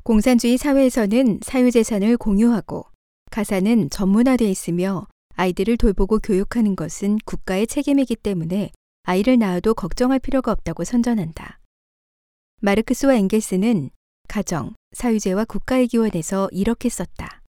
공산주의 0.04 0.58
사회에서는 0.58 1.42
사유재산을 1.44 2.16
공유하고 2.16 2.86
가사는 3.32 3.90
전문화되어 3.90 4.48
있으며 4.48 5.08
아이들을 5.36 5.78
돌보고 5.78 6.20
교육하는 6.20 6.76
것은 6.76 7.18
국가의 7.26 7.68
책임이기 7.68 8.16
때문에 8.16 8.72
아이를 9.04 9.38
낳아도 9.38 9.74
걱정할 9.74 10.20
필요가 10.20 10.52
없다고 10.52 10.84
선전한다. 10.84 11.60
마르크스와 12.62 13.16
엥겔스는 13.16 13.90
가정, 14.28 14.74
사유재와 14.94 15.46
국가의 15.46 15.88
기원에서 15.88 16.50
이렇게 16.52 16.90
썼다. 16.90 17.44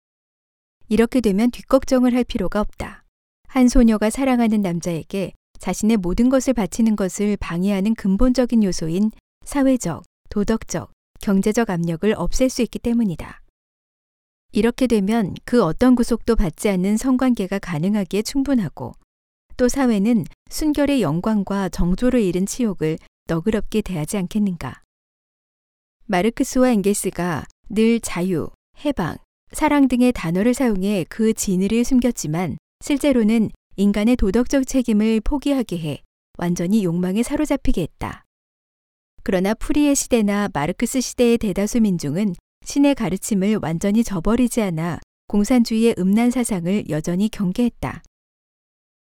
이렇게 0.89 1.21
되면 1.21 1.51
뒷걱정을 1.51 2.15
할 2.15 2.25
필요가 2.25 2.61
없다. 2.61 3.05
한 3.47 3.69
소녀가 3.69 4.11
사랑하는 4.11 4.63
남자에게 4.63 5.33
자신의 5.59 5.99
모든 5.99 6.29
것을 6.29 6.55
바치는 6.55 6.97
것을 6.97 7.37
방해하는 7.37 7.95
근본적인 7.95 8.65
요소인 8.65 9.11
사회적, 9.45 10.03
도덕적, 10.31 10.91
경제적 11.21 11.71
압력을 11.71 12.13
없앨 12.17 12.51
수 12.51 12.63
있기 12.63 12.79
때문이다. 12.81 13.44
이렇게 14.57 14.87
되면 14.87 15.35
그 15.45 15.65
어떤 15.65 15.97
구속도 15.97 16.37
받지 16.37 16.69
않는 16.69 16.97
성관계가 16.97 17.59
가능하기에 17.59 18.23
충분하고 18.23 18.93
또 19.57 19.69
사회는 19.69 20.25
순결의 20.49 21.03
영광과 21.03 21.69
정조를 21.69 22.23
잃은 22.23 22.47
치욕을 22.47 22.99
너그럽게 23.27 23.83
대하지 23.83 24.17
않겠는가. 24.17 24.81
마르크스와 26.07 26.71
엥게스가 26.71 27.47
늘 27.69 27.99
자유, 27.99 28.49
해방, 28.85 29.17
사랑 29.51 29.89
등의 29.89 30.13
단어를 30.13 30.55
사용해 30.55 31.07
그 31.09 31.35
진의를 31.35 31.83
숨겼지만 31.83 32.57
실제로는 32.81 33.51
인간의 33.75 34.15
도덕적 34.15 34.69
책임을 34.69 35.21
포기하게 35.23 35.79
해 35.79 36.03
완전히 36.39 36.85
욕망에 36.85 37.25
사로잡히게 37.25 37.83
했다. 37.83 38.23
그러나 39.25 39.55
프리의 39.55 39.97
시대나 39.97 40.51
마르크스 40.55 41.01
시대의 41.01 41.39
대다수 41.39 41.81
민중은 41.81 42.37
신의 42.65 42.95
가르침을 42.95 43.59
완전히 43.63 44.03
저버리지 44.03 44.63
않아 44.63 44.99
공산주의의 45.29 45.97
음란 45.99 46.31
사상을 46.31 46.89
여전히 46.89 47.29
경계했다. 47.29 48.03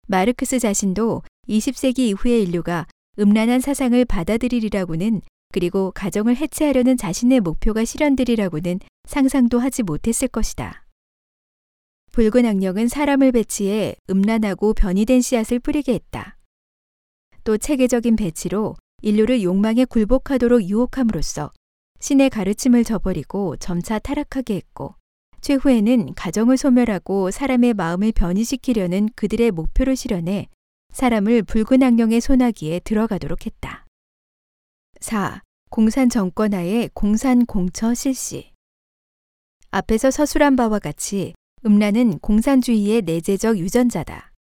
마르크스 0.08 0.60
자신도 0.60 1.24
20세기 1.48 2.00
이후의 2.00 2.44
인류가 2.44 2.86
음란한 3.20 3.62
사상을 3.62 4.04
받아들이리라고는 4.06 5.22
그리고 5.54 5.92
가정을 5.92 6.36
해체하려는 6.36 6.98
자신의 6.98 7.40
목표가 7.40 7.86
실현되리라고는 7.86 8.80
상상도 9.08 9.60
하지 9.60 9.84
못했을 9.84 10.28
것이다. 10.28 10.86
붉은 12.12 12.46
악령은 12.46 12.88
사람을 12.88 13.32
배치해 13.32 13.96
음란하고 14.10 14.74
변이된 14.74 15.22
씨앗을 15.22 15.60
뿌리게 15.60 15.94
했다. 15.94 16.38
또 17.44 17.58
체계적인 17.58 18.16
배치로 18.16 18.76
인류를 19.02 19.44
욕망에 19.44 19.86
굴복하도록 19.86 20.68
유혹함으로써 20.68 21.52
신의 22.00 22.30
가르침을 22.30 22.84
저버리고 22.84 23.58
점차 23.58 24.00
타락하게 24.00 24.56
했고 24.56 24.96
최후에는 25.42 26.14
가정을 26.16 26.58
소멸하고 26.58 27.32
사람의 27.32 27.76
마음을 27.76 28.12
변이시키려는 28.12 29.10
그들의 29.16 29.52
목표를 29.52 29.96
실현해 29.96 30.50
사람을 30.92 31.44
붉은 31.44 31.84
악령의 31.84 32.22
소나기에 32.22 32.80
들어가도록 32.80 33.46
했다. 33.46 33.86
4. 35.02 35.42
공산 35.70 36.10
정권하에 36.10 36.90
공산 36.94 37.46
공처 37.46 37.94
실시. 37.94 38.52
앞에서 39.72 40.10
서술한 40.10 40.56
바와 40.56 40.80
같이 40.80 41.34
음란은 41.66 42.20
공산주의의 42.20 43.02
내재적 43.02 43.58
유전자다. 43.58 44.32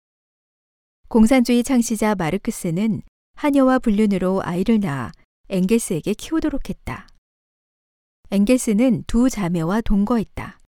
공산주의 1.09 1.63
창시자 1.63 2.15
마르크스는 2.15 3.03
하녀와 3.35 3.81
불륜으로 3.81 4.43
아이를 4.45 4.81
낳아 4.81 5.11
엥게스에게 5.49 6.15
키우도록 6.15 6.71
했다. 6.71 7.09
엥게스는 8.35 9.05
두 9.07 9.31
자매와 9.31 9.83
동거했다. 9.83 10.59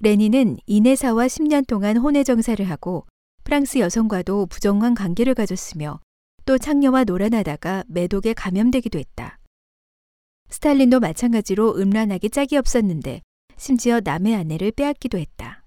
레니는 0.00 0.56
이내사와 0.64 1.26
10년 1.26 1.66
동안 1.66 1.98
혼외 1.98 2.24
정사를 2.24 2.64
하고 2.70 3.06
프랑스 3.42 3.80
여성과도 3.80 4.46
부정한 4.46 4.94
관계를 4.94 5.34
가졌으며 5.34 6.00
또 6.46 6.56
창녀와 6.56 7.04
놀아나다가 7.04 7.84
매독에 7.86 8.32
감염되기도 8.32 8.98
했다. 8.98 9.38
스탈린도 10.48 11.00
마찬가지로 11.00 11.76
음란하기 11.76 12.30
짝이 12.30 12.56
없었는데 12.56 13.20
심지어 13.58 14.00
남의 14.02 14.34
아내를 14.34 14.72
빼앗기도 14.72 15.18
했다. 15.18 15.64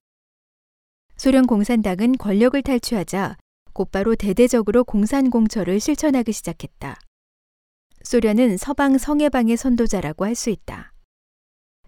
소련 1.16 1.46
공산당은 1.46 2.18
권력을 2.18 2.60
탈취하자 2.60 3.38
곧바로 3.74 4.16
대대적으로 4.16 4.84
공산공처를 4.84 5.80
실천하기 5.80 6.32
시작했다. 6.32 6.98
소련은 8.08 8.56
서방 8.56 8.98
성해방의 8.98 9.58
선도자라고 9.58 10.24
할 10.24 10.34
수 10.34 10.50
있다. 10.50 10.94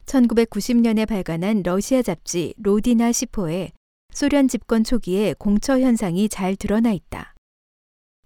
1990년에 0.05 1.07
발간한 1.07 1.63
러시아 1.63 2.01
잡지 2.01 2.53
로디나 2.57 3.13
시포에 3.13 3.71
소련 4.11 4.49
집권 4.49 4.83
초기에 4.83 5.33
공처 5.39 5.79
현상이 5.79 6.27
잘 6.27 6.57
드러나 6.57 6.91
있다. 6.91 7.35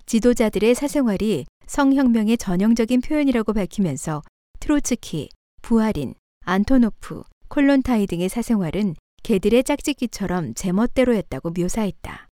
지도자들의 0.07 0.73
사생활이 0.73 1.45
성혁명의 1.67 2.37
전형적인 2.39 3.01
표현이라고 3.01 3.53
밝히면서 3.53 4.23
트로츠키, 4.59 5.29
부하린, 5.61 6.15
안토노프, 6.45 7.23
콜론타이 7.49 8.07
등의 8.07 8.27
사생활은 8.27 8.95
개들의 9.21 9.63
짝짓기처럼 9.65 10.55
제멋대로였다고 10.55 11.51
묘사했다. 11.51 12.27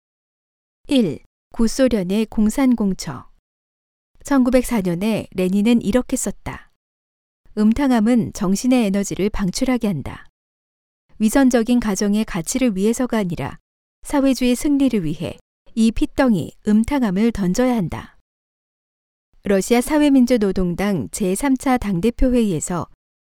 1. 0.87 1.19
구소련의 1.51 2.27
공산공처 2.27 3.28
1904년에 4.23 5.27
레닌은 5.35 5.81
이렇게 5.81 6.15
썼다. 6.15 6.71
음탕함은 7.57 8.33
정신의 8.33 8.85
에너지를 8.85 9.29
방출하게 9.29 9.87
한다. 9.87 10.27
위선적인 11.17 11.79
가정의 11.79 12.25
가치를 12.25 12.75
위해서가 12.75 13.17
아니라 13.17 13.57
사회주의 14.03 14.55
승리를 14.55 15.03
위해 15.03 15.37
이 15.75 15.91
핏덩이 15.91 16.53
음탕함을 16.67 17.31
던져야 17.31 17.75
한다. 17.75 18.17
러시아 19.43 19.81
사회민주노동당 19.81 21.09
제3차 21.09 21.79
당대표 21.79 22.33
회의에서 22.33 22.87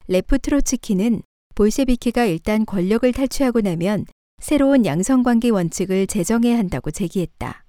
레프 0.09 0.38
트로츠키는 0.38 1.22
볼셰비키가 1.55 2.27
일단 2.27 2.64
권력을 2.64 3.11
탈취하고 3.12 3.61
나면 3.61 4.07
새로운 4.38 4.85
양성관계 4.85 5.51
원칙을 5.51 6.07
제정해야 6.07 6.59
한다고 6.59 6.90
제기했다. 6.90 7.64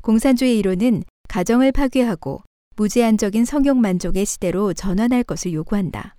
공산주의 0.00 0.58
이론은 0.58 1.02
가정을 1.28 1.72
파괴하고 1.72 2.42
무제한적인 2.76 3.44
성욕 3.44 3.78
만족의 3.78 4.26
시대로 4.26 4.72
전환할 4.72 5.24
것을 5.24 5.52
요구한다. 5.52 6.14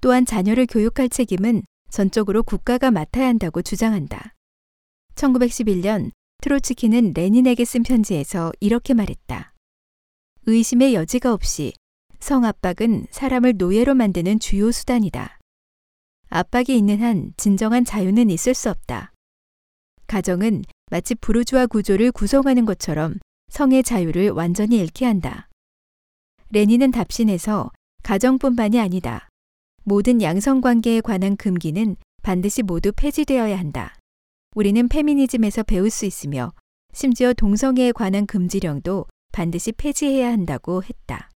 또한 0.00 0.24
자녀를 0.24 0.66
교육할 0.66 1.08
책임은 1.08 1.62
전적으로 1.90 2.42
국가가 2.42 2.90
맡아야 2.90 3.26
한다고 3.26 3.62
주장한다. 3.62 4.34
1911년 5.14 6.10
트로츠키는 6.42 7.14
레닌에게 7.14 7.64
쓴 7.64 7.82
편지에서 7.82 8.52
이렇게 8.60 8.94
말했다. 8.94 9.54
의심의 10.46 10.94
여지가 10.94 11.32
없이 11.32 11.72
성압박은 12.20 13.06
사람을 13.10 13.54
노예로 13.56 13.94
만드는 13.94 14.38
주요 14.38 14.70
수단이다. 14.70 15.38
압박이 16.28 16.76
있는 16.76 17.00
한 17.00 17.32
진정한 17.36 17.84
자유는 17.84 18.30
있을 18.30 18.54
수 18.54 18.68
없다. 18.70 19.12
가정은 20.06 20.62
마치 20.90 21.14
부르주아 21.14 21.66
구조를 21.66 22.12
구성하는 22.12 22.64
것처럼 22.64 23.18
성의 23.48 23.82
자유를 23.82 24.30
완전히 24.30 24.76
잃게 24.78 25.04
한다. 25.04 25.48
레닌은 26.50 26.90
답신에서 26.90 27.70
가정뿐만이 28.02 28.78
아니다. 28.78 29.28
모든 29.84 30.20
양성관계에 30.20 31.00
관한 31.00 31.36
금기는 31.36 31.96
반드시 32.22 32.62
모두 32.62 32.92
폐지되어야 32.94 33.58
한다. 33.58 33.96
우리는 34.54 34.88
페미니즘에서 34.88 35.62
배울 35.62 35.90
수 35.90 36.06
있으며 36.06 36.52
심지어 36.92 37.32
동성애에 37.32 37.92
관한 37.92 38.26
금지령도 38.26 39.06
반드시 39.32 39.72
폐지해야 39.72 40.32
한다고 40.32 40.82
했다. 40.82 41.30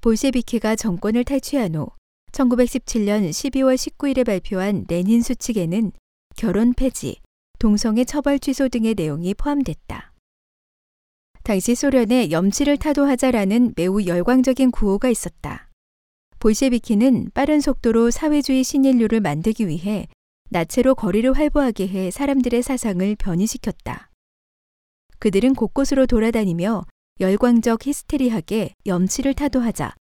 볼셰비키가 0.00 0.76
정권을 0.76 1.24
탈취한 1.24 1.74
후 1.74 1.88
1917년 2.32 3.28
12월 3.28 3.74
19일에 3.74 4.24
발표한 4.24 4.86
레닌 4.88 5.20
수칙에는 5.20 5.92
결혼 6.36 6.72
폐지, 6.72 7.20
동성애 7.58 8.04
처벌 8.04 8.38
취소 8.38 8.68
등의 8.68 8.94
내용이 8.94 9.34
포함됐다. 9.34 10.09
당시 11.42 11.74
소련에 11.74 12.30
염치를 12.30 12.76
타도하자라는 12.76 13.74
매우 13.76 14.04
열광적인 14.04 14.70
구호가 14.70 15.08
있었다. 15.08 15.68
볼셰비키는 16.38 17.30
빠른 17.34 17.60
속도로 17.60 18.10
사회주의 18.10 18.62
신인류를 18.62 19.20
만들기 19.20 19.66
위해 19.68 20.06
나체로 20.50 20.94
거리를 20.94 21.32
활보하게 21.32 21.88
해 21.88 22.10
사람들의 22.10 22.62
사상을 22.62 23.16
변이시켰다. 23.16 24.10
그들은 25.18 25.54
곳곳으로 25.54 26.06
돌아다니며 26.06 26.84
열광적 27.20 27.86
히스테리하게 27.86 28.74
염치를 28.86 29.34
타도하자. 29.34 29.94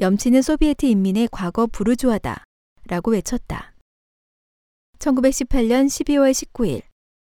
염치는 0.00 0.42
소비에트 0.42 0.86
인민의 0.86 1.28
과거 1.30 1.66
부르주아다. 1.66 2.44
라고 2.86 3.12
외쳤다. 3.12 3.74
1918년 4.98 5.86
12월 5.86 6.32
19일 6.32 6.82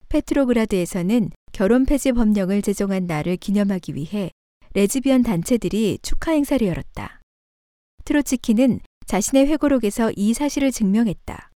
페트로그라드에서는 0.08 1.30
결혼 1.60 1.84
폐지 1.84 2.12
법령을 2.12 2.62
제정한 2.62 3.04
날을 3.04 3.36
기념하기 3.36 3.94
위해 3.94 4.30
레즈비언 4.72 5.22
단체들이 5.22 5.98
축하 6.00 6.32
행사를 6.32 6.66
열었다. 6.66 7.20
트로츠키는 8.06 8.80
자신의 9.04 9.46
회고록에서 9.46 10.10
이 10.16 10.32
사실을 10.32 10.70
증명했다. 10.70 11.50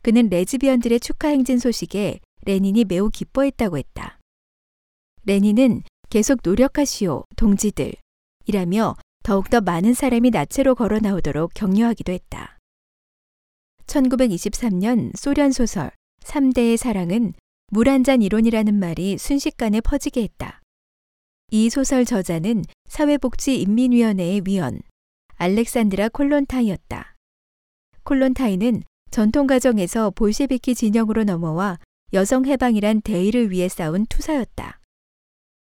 그는 0.00 0.30
레즈비언들의 0.30 1.00
축하 1.00 1.28
행진 1.28 1.58
소식에 1.58 2.20
레닌이 2.46 2.86
매우 2.86 3.10
기뻐했다고 3.10 3.76
했다. 3.76 4.18
레닌은 5.26 5.82
계속 6.08 6.38
노력하시오, 6.42 7.24
동지들. 7.36 7.92
이라며 8.46 8.96
더욱더 9.24 9.60
많은 9.60 9.92
사람이 9.92 10.30
나체로 10.30 10.74
걸어 10.74 11.00
나오도록 11.00 11.52
격려하기도 11.52 12.12
했다. 12.12 12.56
1923년 13.84 15.14
소련 15.18 15.52
소설 15.52 15.90
3대의 16.20 16.78
사랑은 16.78 17.34
물 17.70 17.86
한 17.88 18.02
잔 18.02 18.22
이론이라는 18.22 18.74
말이 18.74 19.18
순식간에 19.18 19.82
퍼지게 19.82 20.22
했다. 20.22 20.62
이 21.50 21.68
소설 21.68 22.04
저자는 22.06 22.64
사회복지인민위원회의 22.86 24.42
위원 24.46 24.80
알렉산드라 25.36 26.08
콜론타이였다. 26.08 27.14
콜론타이는 28.04 28.82
전통가정에서 29.10 30.10
볼셰비키 30.12 30.74
진영으로 30.74 31.24
넘어와 31.24 31.78
여성 32.14 32.46
해방이란 32.46 33.02
대의를 33.02 33.50
위해 33.50 33.68
싸운 33.68 34.06
투사였다. 34.06 34.80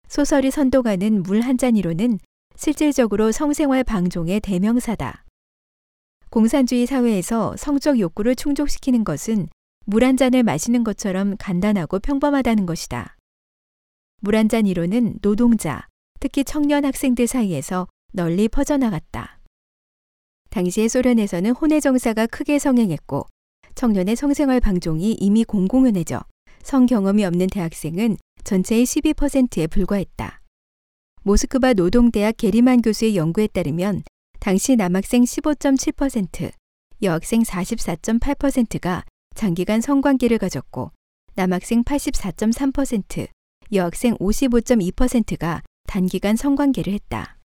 소설이 0.09 0.51
선동하는 0.51 1.23
물 1.23 1.41
한 1.41 1.57
잔 1.57 1.77
이론은 1.77 2.19
실질적으로 2.57 3.31
성생활 3.31 3.85
방종의 3.85 4.41
대명사다. 4.41 5.23
공산주의 6.29 6.85
사회에서 6.85 7.55
성적 7.57 7.99
욕구를 7.99 8.35
충족시키는 8.35 9.05
것은 9.05 9.47
물 9.85 10.03
한 10.03 10.17
잔을 10.17 10.43
마시는 10.43 10.83
것처럼 10.83 11.35
간단하고 11.37 11.99
평범하다는 11.99 12.65
것이다. 12.65 13.15
물 14.21 14.35
한 14.35 14.49
잔 14.49 14.65
이론은 14.65 15.19
노동자, 15.21 15.87
특히 16.19 16.43
청년 16.43 16.85
학생들 16.85 17.27
사이에서 17.27 17.87
널리 18.11 18.47
퍼져나갔다. 18.49 19.39
당시의 20.49 20.89
소련에서는 20.89 21.51
혼외 21.51 21.79
정사가 21.79 22.27
크게 22.27 22.57
성행했고 22.59 23.27
청년의 23.75 24.15
성생활 24.15 24.59
방종이 24.59 25.11
이미 25.19 25.43
공공연해져 25.43 26.21
성 26.63 26.85
경험이 26.85 27.25
없는 27.25 27.47
대학생은 27.47 28.17
전체의 28.43 28.85
12%에 28.85 29.67
불과했다. 29.67 30.41
모스크바 31.23 31.73
노동대학 31.73 32.37
게리만 32.37 32.81
교수의 32.81 33.15
연구에 33.17 33.47
따르면 33.47 34.03
당시 34.39 34.75
남학생 34.75 35.23
15.7%, 35.23 36.51
여학생 37.03 37.41
44.8%가 37.43 39.03
장기간 39.35 39.81
성관계를 39.81 40.37
가졌고 40.37 40.91
남학생 41.35 41.83
84.3%, 41.83 43.27
여학생 43.73 44.15
55.2%가 44.15 45.61
단기간 45.87 46.35
성관계를 46.35 46.93
했다. 46.93 47.37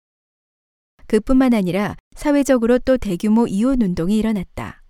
그뿐만 1.06 1.54
아니라 1.54 1.96
사회적으로 2.14 2.78
또 2.78 2.98
대규모 2.98 3.46
이혼 3.46 3.80
운동이 3.80 4.18
일어났다. 4.18 4.82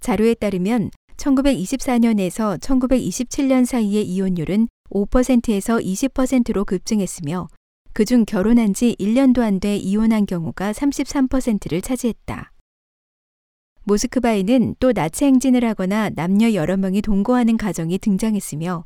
자료에 0.00 0.34
따르면 0.34 0.90
1924년에서 1.16 2.60
1927년 2.60 3.64
사이의 3.64 4.06
이혼율은 4.06 4.68
5%에서 4.90 5.78
20%로 5.78 6.66
급증했으며 6.66 7.48
그중 7.94 8.26
결혼한 8.26 8.74
지 8.74 8.94
1년도 9.00 9.40
안 9.40 9.60
돼 9.60 9.76
이혼한 9.76 10.26
경우가 10.26 10.72
33%를 10.72 11.80
차지했다. 11.80 12.50
모스크바에는 13.84 14.76
또 14.80 14.92
나체 14.92 15.26
행진을 15.26 15.64
하거나 15.64 16.10
남녀 16.10 16.52
여러 16.54 16.76
명이 16.76 17.02
동거하는 17.02 17.56
가정이 17.56 17.98
등장했으며 17.98 18.84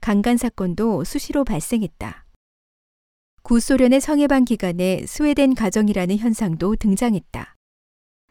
강간 0.00 0.36
사건도 0.36 1.04
수시로 1.04 1.44
발생했다. 1.44 2.24
구소련의 3.42 4.00
성해방 4.00 4.44
기간에 4.44 5.04
스웨덴 5.06 5.54
가정이라는 5.54 6.18
현상도 6.18 6.76
등장했다. 6.76 7.56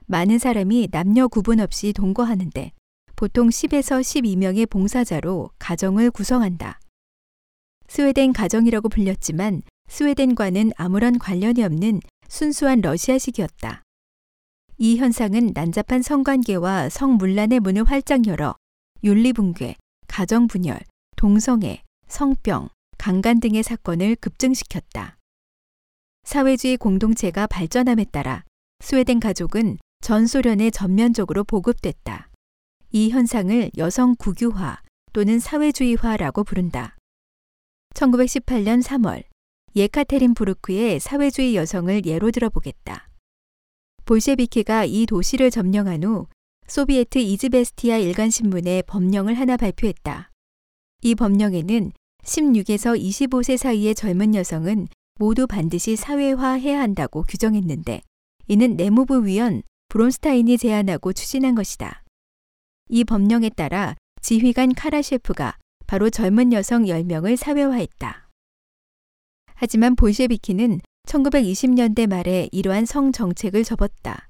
많은 0.05 0.37
사람이 0.37 0.89
남녀 0.91 1.27
구분 1.27 1.59
없이 1.59 1.91
동거하는데 1.91 2.71
보통 3.15 3.49
10에서 3.49 3.99
12명의 4.01 4.69
봉사자로 4.69 5.49
가정을 5.59 6.11
구성한다. 6.11 6.79
스웨덴 7.87 8.31
가정이라고 8.31 8.89
불렸지만 8.89 9.63
스웨덴과는 9.89 10.71
아무런 10.77 11.17
관련이 11.19 11.63
없는 11.63 11.99
순수한 12.29 12.81
러시아식이었다. 12.81 13.86
이 14.79 14.97
현상은 14.97 15.53
난잡한 15.55 16.03
성관계와 16.03 16.89
성문란의 16.89 17.61
문을 17.61 17.83
활짝 17.85 18.27
열어 18.27 18.55
윤리붕괴, 19.03 19.75
가정분열, 20.07 20.79
동성애, 21.15 21.81
성병, 22.07 22.69
강간 22.99 23.39
등의 23.39 23.63
사건을 23.63 24.15
급증시켰다. 24.17 25.17
사회주의 26.23 26.77
공동체가 26.77 27.47
발전함에 27.47 28.05
따라 28.11 28.43
스웨덴 28.79 29.19
가족은 29.19 29.79
전 30.01 30.27
소련에 30.27 30.69
전면적으로 30.69 31.43
보급됐다. 31.43 32.29
이 32.91 33.09
현상을 33.09 33.71
여성 33.77 34.15
국유화 34.15 34.81
또는 35.11 35.39
사회주의화라고 35.39 36.43
부른다. 36.43 36.95
1918년 37.95 38.83
3월 38.83 39.23
예카테린 39.75 40.35
부르크의 40.35 40.99
사회주의 40.99 41.55
여성을 41.55 42.05
예로 42.05 42.29
들어보겠다. 42.29 43.07
볼셰비키가 44.07 44.85
이 44.85 45.05
도시를 45.05 45.51
점령한 45.51 46.05
후 46.05 46.27
소비에트 46.67 47.19
이즈베스티아 47.19 47.97
일간신문에 47.97 48.83
법령을 48.83 49.33
하나 49.33 49.57
발표했다. 49.57 50.31
이 51.01 51.13
법령에는 51.13 51.91
16에서 52.23 52.97
25세 52.97 53.57
사이의 53.57 53.95
젊은 53.95 54.33
여성은 54.33 54.87
모두 55.19 55.45
반드시 55.45 55.97
사회화해야 55.97 56.79
한다고 56.79 57.23
규정했는데 57.23 58.01
이는 58.47 58.77
내무부 58.77 59.25
위원 59.25 59.61
브론스타인이 59.89 60.57
제안하고 60.57 61.11
추진한 61.11 61.53
것이다. 61.53 62.03
이 62.87 63.03
법령에 63.03 63.49
따라 63.49 63.95
지휘관 64.21 64.73
카라셰프가 64.73 65.57
바로 65.85 66.09
젊은 66.09 66.53
여성 66.53 66.85
10명을 66.85 67.35
사회화했다. 67.35 68.29
하지만 69.55 69.97
볼셰비키는 69.97 70.79
1920년대 71.07 72.07
말에 72.07 72.49
이러한 72.51 72.85
성 72.85 73.11
정책을 73.11 73.63
접었다. 73.63 74.29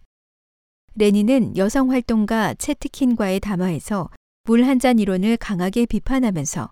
레닌은 0.96 1.58
여성 1.58 1.92
활동가 1.92 2.54
채트킨과의 2.54 3.40
담화에서 3.40 4.10
물 4.44 4.64
한 4.64 4.80
잔 4.80 5.00
이론을 5.00 5.38
강하게 5.38 5.86
비판하면서 5.86 6.72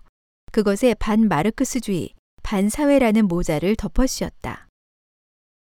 그것에 0.52 0.94
반 0.94 1.28
마르크스주의, 1.28 2.14
반사회라는 2.42 3.26
모자를 3.26 3.76
덮어씌웠다. 3.76 4.68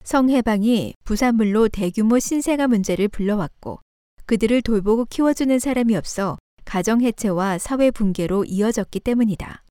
성해방이 0.03 0.93
부산물로 1.03 1.67
대규모 1.69 2.19
신생아 2.19 2.67
문제를 2.67 3.08
불러왔고 3.08 3.79
그들을 4.27 4.62
돌보고 4.62 5.05
키워주는 5.05 5.58
사람이 5.60 5.95
없어 5.95 6.38
가정 6.63 7.01
해체와 7.01 7.58
사회 7.58 7.89
붕괴로 7.91 8.45
이어졌기 8.45 8.99
때문이다. 8.99 9.63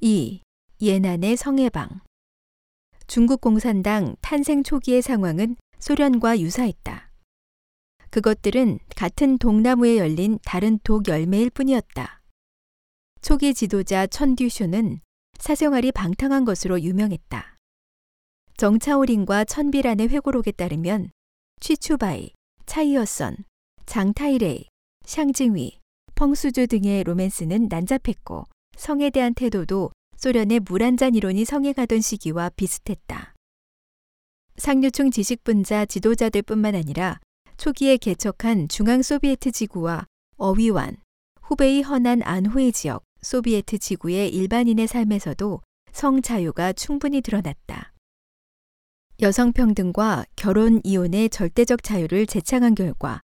2. 0.00 0.40
예난의 0.80 1.36
성해방 1.36 2.00
중국 3.12 3.42
공산당 3.42 4.16
탄생 4.22 4.62
초기의 4.62 5.02
상황은 5.02 5.56
소련과 5.80 6.40
유사했다. 6.40 7.10
그것들은 8.08 8.78
같은 8.96 9.36
동나무에 9.36 9.98
열린 9.98 10.38
다른 10.46 10.78
독 10.82 11.08
열매일 11.08 11.50
뿐이었다. 11.50 12.22
초기 13.20 13.52
지도자 13.52 14.06
천듀쇼는 14.06 15.00
사생활이 15.38 15.92
방탕한 15.92 16.46
것으로 16.46 16.80
유명했다. 16.80 17.58
정차오린과 18.56 19.44
천비란의 19.44 20.08
회고록에 20.08 20.52
따르면 20.52 21.10
취추바이, 21.60 22.30
차이어선, 22.64 23.36
장타이레이, 23.84 24.68
샹징위, 25.04 25.80
펑수주 26.14 26.66
등의 26.66 27.04
로맨스는 27.04 27.68
난잡했고 27.68 28.46
성에 28.78 29.10
대한 29.10 29.34
태도도 29.34 29.90
소련의 30.22 30.60
물 30.60 30.82
한 30.82 30.96
잔 30.96 31.16
이론이 31.16 31.44
성행하던 31.44 32.00
시기와 32.00 32.50
비슷했다. 32.50 33.34
상류층 34.56 35.10
지식분자 35.10 35.84
지도자들뿐만 35.86 36.76
아니라 36.76 37.18
초기에 37.56 37.96
개척한 37.96 38.68
중앙 38.68 39.02
소비에트 39.02 39.50
지구와 39.50 40.06
어휘완, 40.36 40.98
후베이 41.42 41.82
허난 41.82 42.22
안후이 42.22 42.70
지역, 42.70 43.02
소비에트 43.22 43.78
지구의 43.78 44.28
일반인의 44.28 44.86
삶에서도 44.86 45.60
성 45.90 46.22
자유가 46.22 46.72
충분히 46.72 47.20
드러났다. 47.20 47.92
여성 49.22 49.52
평등과 49.52 50.26
결혼 50.36 50.80
이혼의 50.84 51.30
절대적 51.30 51.82
자유를 51.82 52.28
제창한 52.28 52.76
결과 52.76 53.20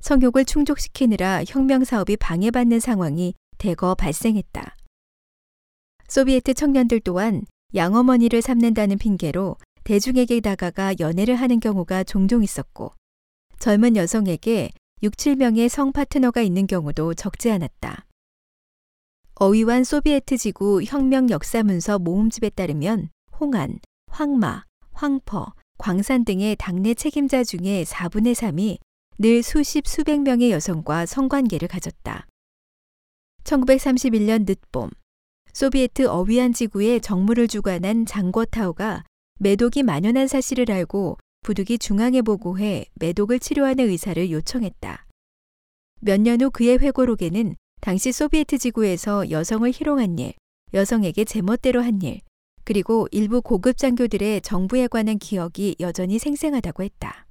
성욕을 0.00 0.46
충족시키느라 0.46 1.44
혁명 1.46 1.84
사업이 1.84 2.16
방해받는 2.16 2.80
상황이 2.80 3.34
대거 3.58 3.94
발생했다. 3.94 4.74
소비에트 6.10 6.54
청년들 6.54 6.98
또한 7.00 7.46
양어머니를 7.72 8.42
삼는다는 8.42 8.98
핑계로 8.98 9.56
대중에게 9.84 10.40
다가가 10.40 10.94
연애를 10.98 11.36
하는 11.36 11.60
경우가 11.60 12.02
종종 12.02 12.42
있었고 12.42 12.92
젊은 13.60 13.94
여성에게 13.94 14.72
6, 15.04 15.12
7명의 15.12 15.68
성 15.68 15.92
파트너가 15.92 16.42
있는 16.42 16.66
경우도 16.66 17.14
적지 17.14 17.52
않았다. 17.52 18.06
어휘완 19.36 19.84
소비에트 19.84 20.36
지구 20.36 20.82
혁명 20.82 21.30
역사문서 21.30 22.00
모음집에 22.00 22.50
따르면 22.50 23.10
홍안, 23.38 23.78
황마, 24.10 24.64
황퍼, 24.90 25.54
광산 25.78 26.24
등의 26.24 26.56
당내 26.56 26.94
책임자 26.94 27.44
중에 27.44 27.84
4분의 27.84 28.34
3이 28.34 28.78
늘 29.20 29.44
수십 29.44 29.86
수백 29.86 30.22
명의 30.22 30.50
여성과 30.50 31.06
성관계를 31.06 31.68
가졌다. 31.68 32.26
1931년 33.44 34.44
늦봄, 34.44 34.90
소비에트 35.52 36.06
어휘안 36.08 36.52
지구에 36.52 37.00
정무를 37.00 37.48
주관한 37.48 38.06
장거타오가 38.06 39.04
매독이 39.38 39.82
만연한 39.82 40.28
사실을 40.28 40.70
알고 40.70 41.18
부득이 41.42 41.78
중앙에 41.78 42.22
보고해 42.22 42.86
매독을 42.94 43.40
치료하는 43.40 43.88
의사를 43.88 44.30
요청했다. 44.30 45.06
몇 46.02 46.20
년 46.20 46.40
후 46.40 46.50
그의 46.50 46.78
회고록에는 46.78 47.56
당시 47.80 48.12
소비에트 48.12 48.58
지구에서 48.58 49.30
여성을 49.30 49.70
희롱한 49.70 50.18
일, 50.18 50.34
여성에게 50.74 51.24
제멋대로 51.24 51.82
한 51.82 52.00
일, 52.02 52.20
그리고 52.64 53.08
일부 53.10 53.42
고급 53.42 53.76
장교들의 53.78 54.42
정부에 54.42 54.86
관한 54.86 55.18
기억이 55.18 55.76
여전히 55.80 56.18
생생하다고 56.18 56.82
했다. 56.84 57.26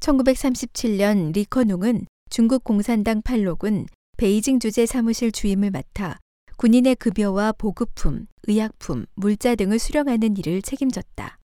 1937년 0.00 1.32
리커농은 1.32 2.06
중국 2.28 2.64
공산당 2.64 3.22
팔록은 3.22 3.86
베이징 4.16 4.58
주재 4.58 4.84
사무실 4.86 5.30
주임을 5.30 5.70
맡아 5.70 6.18
군인의 6.62 6.94
급여와 6.94 7.50
보급품, 7.58 8.28
의약품, 8.46 9.06
물자 9.16 9.56
등을 9.56 9.80
수령하는 9.80 10.36
일을 10.36 10.62
책임졌다. 10.62 11.38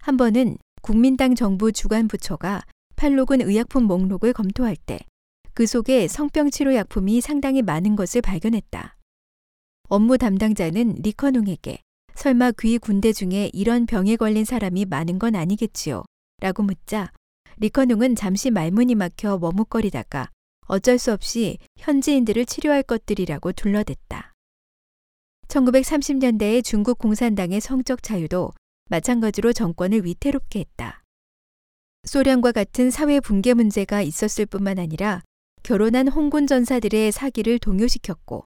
한 0.00 0.16
번은 0.16 0.58
국민당 0.82 1.36
정부 1.36 1.70
주관부처가 1.70 2.62
팔록은 2.96 3.42
의약품 3.42 3.84
목록을 3.84 4.32
검토할 4.32 4.74
때 4.74 4.98
그 5.58 5.66
속에 5.66 6.06
성병 6.06 6.50
치료 6.50 6.72
약품이 6.72 7.20
상당히 7.20 7.62
많은 7.62 7.96
것을 7.96 8.22
발견했다. 8.22 8.96
업무 9.88 10.16
담당자는 10.16 10.98
리커농에게 11.00 11.80
설마 12.14 12.52
귀 12.60 12.78
군대 12.78 13.12
중에 13.12 13.50
이런 13.52 13.84
병에 13.86 14.14
걸린 14.14 14.44
사람이 14.44 14.84
많은 14.84 15.18
건 15.18 15.34
아니겠지요? 15.34 16.04
라고 16.40 16.62
묻자 16.62 17.10
리커농은 17.56 18.14
잠시 18.14 18.52
말문이 18.52 18.94
막혀 18.94 19.38
머뭇거리다가 19.38 20.28
어쩔 20.68 20.98
수 20.98 21.12
없이 21.12 21.58
현지인들을 21.78 22.44
치료할 22.44 22.82
것들이라고 22.82 23.52
둘러댔다. 23.52 24.34
1930년대의 25.48 26.62
중국 26.62 26.98
공산당의 26.98 27.60
성적 27.60 28.02
자유도 28.02 28.52
마찬가지로 28.90 29.54
정권을 29.54 30.04
위태롭게 30.04 30.60
했다. 30.60 31.02
소련과 32.04 32.52
같은 32.52 32.90
사회 32.90 33.18
붕괴 33.18 33.54
문제가 33.54 34.02
있었을 34.02 34.46
뿐만 34.46 34.78
아니라 34.78 35.22
결혼한 35.62 36.08
홍군 36.08 36.46
전사들의 36.46 37.12
사기를 37.12 37.58
동요시켰고 37.58 38.44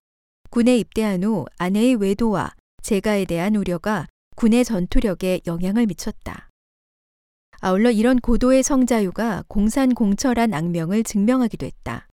군에 0.51 0.79
입대한 0.79 1.25
후 1.25 1.45
아내의 1.59 1.97
외도와 1.97 2.53
재가에 2.83 3.25
대한 3.25 3.57
우려가 3.57 4.07
군의 4.37 4.65
전투력에 4.65 5.41
영향을 5.47 5.87
미쳤다. 5.87 6.51
아울러 7.61 7.91
이런 7.91 8.19
고도의 8.19 8.63
성자유가 8.63 9.45
공산 9.47 9.95
공철한 9.95 10.53
악명을 10.53 11.05
증명하기도 11.05 11.65
했다. 11.65 12.09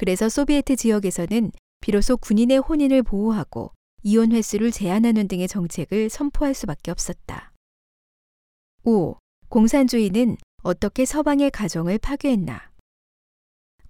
그래서 0.00 0.30
소비에트 0.30 0.76
지역에서는 0.76 1.52
비로소 1.82 2.16
군인의 2.16 2.56
혼인을 2.60 3.02
보호하고 3.02 3.72
이혼 4.02 4.32
횟수를 4.32 4.70
제한하는 4.70 5.28
등의 5.28 5.46
정책을 5.46 6.08
선포할 6.08 6.54
수밖에 6.54 6.90
없었다. 6.90 7.52
5. 8.84 9.18
공산주의는 9.50 10.38
어떻게 10.62 11.04
서방의 11.04 11.50
가정을 11.50 11.98
파괴했나? 11.98 12.70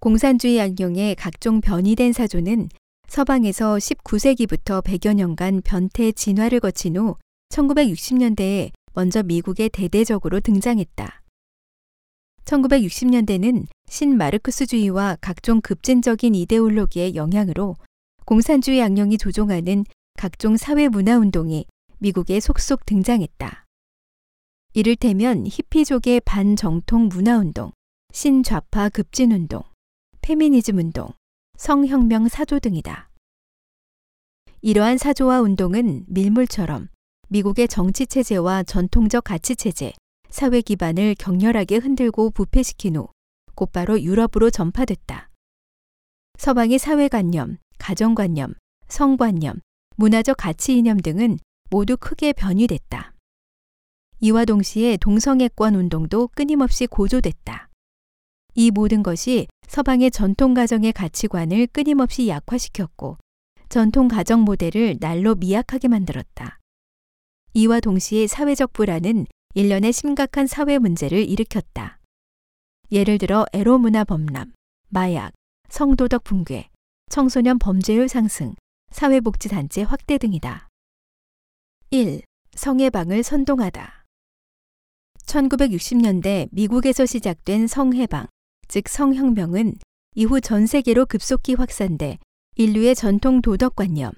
공산주의 0.01 0.59
악령의 0.59 1.15
각종 1.15 1.61
변이된 1.61 2.11
사조는 2.11 2.67
서방에서 3.07 3.77
19세기부터 3.77 4.83
100여 4.83 5.13
년간 5.13 5.61
변태 5.61 6.11
진화를 6.11 6.59
거친 6.59 6.97
후 6.97 7.15
1960년대에 7.53 8.71
먼저 8.95 9.23
미국에 9.23 9.69
대대적으로 9.69 10.41
등장했다. 10.41 11.20
1960년대는 12.51 13.67
신마르크스주의와 13.87 15.17
각종 15.21 15.61
급진적인 15.61 16.35
이데올로기의 16.35 17.15
영향으로 17.15 17.75
공산주의 18.25 18.81
악령이 18.81 19.17
조종하는 19.17 19.85
각종 20.17 20.57
사회 20.57 20.89
문화 20.89 21.17
운동이 21.17 21.65
미국에 21.99 22.39
속속 22.39 22.85
등장했다. 22.85 23.65
이를테면 24.73 25.45
히피족의 25.47 26.21
반정통 26.21 27.09
문화 27.09 27.37
운동, 27.37 27.71
신좌파 28.11 28.89
급진 28.89 29.31
운동, 29.31 29.63
페미니즘 30.21 30.77
운동, 30.77 31.09
성혁명 31.57 32.27
사조 32.27 32.59
등이다. 32.59 33.09
이러한 34.61 34.97
사조와 34.97 35.41
운동은 35.41 36.05
밀물처럼 36.07 36.89
미국의 37.29 37.67
정치 37.67 38.05
체제와 38.05 38.63
전통적 38.63 39.23
가치 39.23 39.55
체제, 39.55 39.93
사회 40.31 40.61
기반을 40.61 41.15
격렬하게 41.15 41.77
흔들고 41.77 42.31
부패시킨 42.31 42.95
후 42.95 43.09
곧바로 43.53 44.01
유럽으로 44.01 44.49
전파됐다. 44.49 45.29
서방의 46.37 46.79
사회관념, 46.79 47.57
가정관념, 47.77 48.55
성관념, 48.87 49.59
문화적 49.97 50.37
가치 50.37 50.77
이념 50.77 50.97
등은 50.97 51.37
모두 51.69 51.97
크게 51.97 52.33
변이됐다. 52.33 53.13
이와 54.21 54.45
동시에 54.45 54.97
동성애권 54.97 55.75
운동도 55.75 56.29
끊임없이 56.29 56.87
고조됐다. 56.87 57.69
이 58.55 58.71
모든 58.71 59.03
것이 59.03 59.47
서방의 59.67 60.11
전통 60.11 60.53
가정의 60.53 60.93
가치관을 60.93 61.67
끊임없이 61.67 62.27
약화시켰고 62.27 63.17
전통 63.69 64.07
가정 64.07 64.41
모델을 64.41 64.97
날로 64.99 65.35
미약하게 65.35 65.87
만들었다. 65.87 66.59
이와 67.53 67.79
동시에 67.79 68.27
사회적 68.27 68.73
불안은 68.73 69.25
일련의 69.53 69.91
심각한 69.91 70.47
사회 70.47 70.77
문제를 70.77 71.27
일으켰다. 71.27 71.99
예를 72.91 73.17
들어 73.17 73.45
에로 73.51 73.77
문화 73.77 74.03
범람, 74.03 74.53
마약, 74.89 75.33
성도덕 75.69 76.23
붕괴, 76.23 76.69
청소년 77.09 77.59
범죄율 77.59 78.07
상승, 78.07 78.55
사회복지단체 78.91 79.83
확대 79.83 80.17
등이다. 80.17 80.69
1. 81.89 82.21
성해방을 82.55 83.23
선동하다. 83.23 84.05
1960년대 85.25 86.49
미국에서 86.51 87.05
시작된 87.05 87.67
성해방, 87.67 88.27
즉 88.67 88.87
성혁명은 88.87 89.75
이후 90.15 90.41
전 90.41 90.65
세계로 90.65 91.05
급속히 91.05 91.53
확산돼 91.53 92.19
인류의 92.55 92.95
전통 92.95 93.41
도덕관념, 93.41 94.11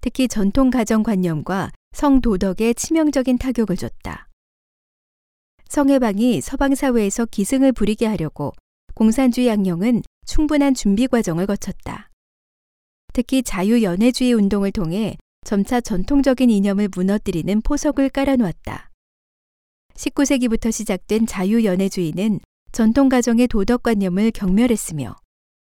특히 0.00 0.28
전통 0.28 0.70
가정관념과 0.70 1.70
성도덕에 1.92 2.74
치명적인 2.74 3.38
타격을 3.38 3.76
줬다. 3.76 4.25
성해방이 5.68 6.40
서방 6.40 6.74
사회에서 6.74 7.26
기승을 7.26 7.72
부리게 7.72 8.06
하려고 8.06 8.52
공산주의 8.94 9.48
양령은 9.48 10.02
충분한 10.26 10.74
준비 10.74 11.06
과정을 11.06 11.46
거쳤다. 11.46 12.10
특히 13.12 13.42
자유 13.42 13.82
연애주의 13.82 14.32
운동을 14.32 14.72
통해 14.72 15.16
점차 15.44 15.80
전통적인 15.80 16.50
이념을 16.50 16.88
무너뜨리는 16.94 17.60
포석을 17.62 18.10
깔아놓았다. 18.10 18.90
19세기부터 19.94 20.72
시작된 20.72 21.26
자유 21.26 21.64
연애주의는 21.64 22.40
전통 22.72 23.08
가정의 23.08 23.46
도덕관념을 23.48 24.32
경멸했으며 24.32 25.16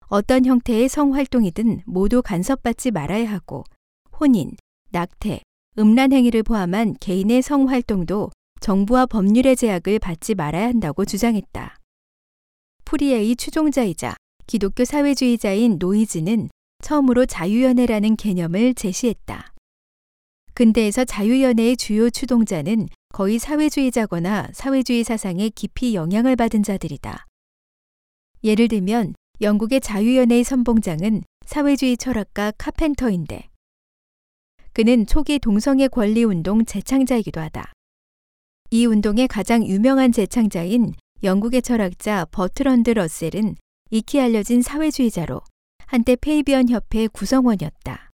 어떤 0.08 0.44
형태의 0.44 0.88
성활동이든 0.88 1.82
모두 1.86 2.22
간섭받지 2.22 2.90
말아야 2.90 3.30
하고 3.30 3.64
혼인, 4.18 4.52
낙태, 4.90 5.40
음란 5.78 6.12
행위를 6.12 6.42
포함한 6.42 6.96
개인의 7.00 7.42
성활동도 7.42 8.30
정부와 8.64 9.05
법률의 9.05 9.57
제약을 9.57 9.98
받지 9.98 10.35
말아야 10.35 10.68
한다고 10.68 11.05
주장했다. 11.05 11.77
프리에의 12.87 13.37
추종자이자 13.37 14.16
기독교 14.46 14.87
사회주의자인 14.87 15.77
노이즈는 15.79 16.48
처음으로 16.83 17.27
자유연애라는 17.27 18.16
개념을 18.16 18.72
제시했다. 18.72 19.53
근대에서 20.55 21.05
자유연애의 21.05 21.77
주요 21.77 22.09
추동자는 22.09 22.88
거의 23.11 23.38
사회주의자거나 23.38 24.48
사회주의 24.55 25.05
사상에 25.05 25.50
깊이 25.50 25.94
영향을 25.94 26.35
받은 26.35 26.62
자들이다. 26.62 27.27
예를 28.44 28.68
들면 28.68 29.14
영국의 29.42 29.83
자유연애의 29.83 30.42
선봉장은 30.42 31.22
사회주의 31.44 31.98
철학가 31.98 32.55
카펜터인데 32.57 33.50
그는 34.72 35.05
초기 35.05 35.38
동성애 35.38 35.87
권리 35.87 36.24
운동 36.24 36.64
제창자이기도 36.64 37.42
하다. 37.42 37.73
이 38.74 38.87
운동의 38.87 39.28
가장 39.28 39.64
유명한 39.64 40.10
제창자인 40.10 40.94
영국의 41.22 41.62
철학자 41.62 42.24
버트런드 42.32 42.90
러셀은 42.90 43.54
익히 43.90 44.18
알려진 44.18 44.62
사회주의자로 44.62 45.42
한때 45.87 46.16
페이비언 46.16 46.68
협회 46.70 47.06
구성원이었다. 47.06 48.10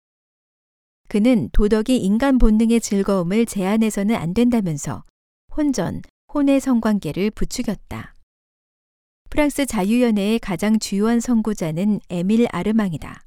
그는 1.08 1.48
도덕이 1.54 1.96
인간 1.96 2.38
본능의 2.38 2.82
즐거움을 2.82 3.46
제한해서는 3.46 4.16
안 4.16 4.34
된다면서 4.34 5.06
혼전, 5.56 6.02
혼외 6.34 6.60
성관계를 6.60 7.32
부추겼다. 7.32 8.18
프랑스 9.30 9.66
자유연애의 9.66 10.40
가장 10.40 10.78
주요한 10.78 11.22
선구자는 11.22 12.02
에밀 12.10 12.48
아르망이다. 12.52 13.22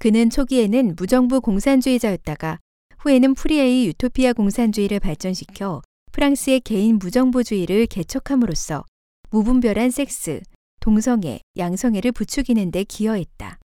그는 0.00 0.28
초기에는 0.28 0.96
무정부 0.96 1.40
공산주의자였다가 1.40 2.58
후에는 2.98 3.32
푸리에의 3.32 3.86
유토피아 3.86 4.34
공산주의를 4.34 5.00
발전시켜 5.00 5.80
프랑스의 6.16 6.60
개인 6.60 6.98
무정부주의를 6.98 7.84
개척함으로써 7.88 8.86
무분별한 9.28 9.90
섹스, 9.90 10.40
동성애, 10.80 11.40
양성애를 11.58 12.12
부추기는 12.12 12.70
데 12.70 12.84
기여했다. 12.84 13.58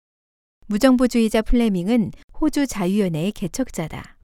무정부주의자 0.67 1.43
플레밍은 1.43 2.11
호주 2.41 2.67
자유연애의 2.67 3.31
개척자다. 3.31 4.19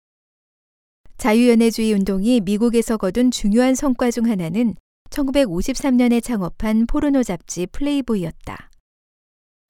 자유연애주의 1.19 1.93
운동이 1.93 2.41
미국에서 2.41 2.97
거둔 2.97 3.31
중요한 3.31 3.77
성과 3.77 4.11
중 4.11 4.27
하나는 4.29 4.75
1953년에 5.11 6.21
창업한 6.21 6.89
포르노 6.89 7.23
잡지 7.23 7.67
플레이보이였다. 7.67 8.71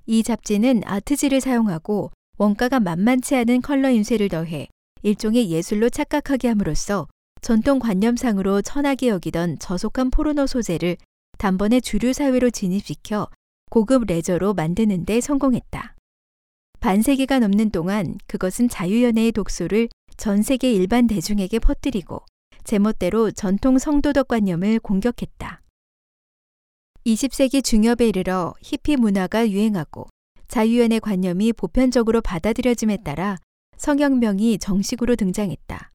이 0.07 0.23
잡지는 0.23 0.81
아트지를 0.87 1.43
사용하고 1.43 2.11
원가가 2.39 2.81
만만치 2.81 3.37
않은 3.37 3.61
컬러 3.61 3.91
인쇄를 3.91 4.31
더해 4.31 4.69
일종의 5.03 5.51
예술로 5.51 5.91
착각하게 5.91 6.49
함으로써 6.49 7.07
전통 7.41 7.79
관념상으로 7.79 8.63
천하게 8.63 9.09
여기던 9.09 9.59
저속한 9.59 10.11
포르노 10.11 10.47
소재를 10.47 10.97
단번에 11.39 11.81
주류 11.81 12.13
사회로 12.13 12.51
진입시켜 12.51 13.29
고급 13.71 14.07
레저로 14.07 14.55
만드는 14.55 15.05
데 15.05 15.21
성공했다. 15.21 15.95
반세기가 16.81 17.41
넘는 17.41 17.71
동안 17.71 18.17
그것은 18.27 18.69
자유연애의 18.69 19.33
독소를 19.33 19.89
전 20.17 20.43
세계 20.43 20.73
일반 20.73 21.07
대중에게 21.07 21.59
퍼뜨리고 21.59 22.23
제멋대로 22.65 23.31
전통 23.31 23.79
성도덕 23.79 24.29
관념을 24.29 24.81
공격했다. 24.81 25.63
20세기 27.07 27.63
중엽에 27.63 28.09
이르러 28.09 28.55
히피 28.61 28.97
문화가 28.97 29.49
유행하고 29.49 30.09
자유연애 30.49 30.99
관념이 30.99 31.53
보편적으로 31.53 32.21
받아들여짐에 32.21 32.99
따라 33.05 33.37
성혁명이 33.77 34.59
정식으로 34.59 35.17
등장했다. 35.17 35.93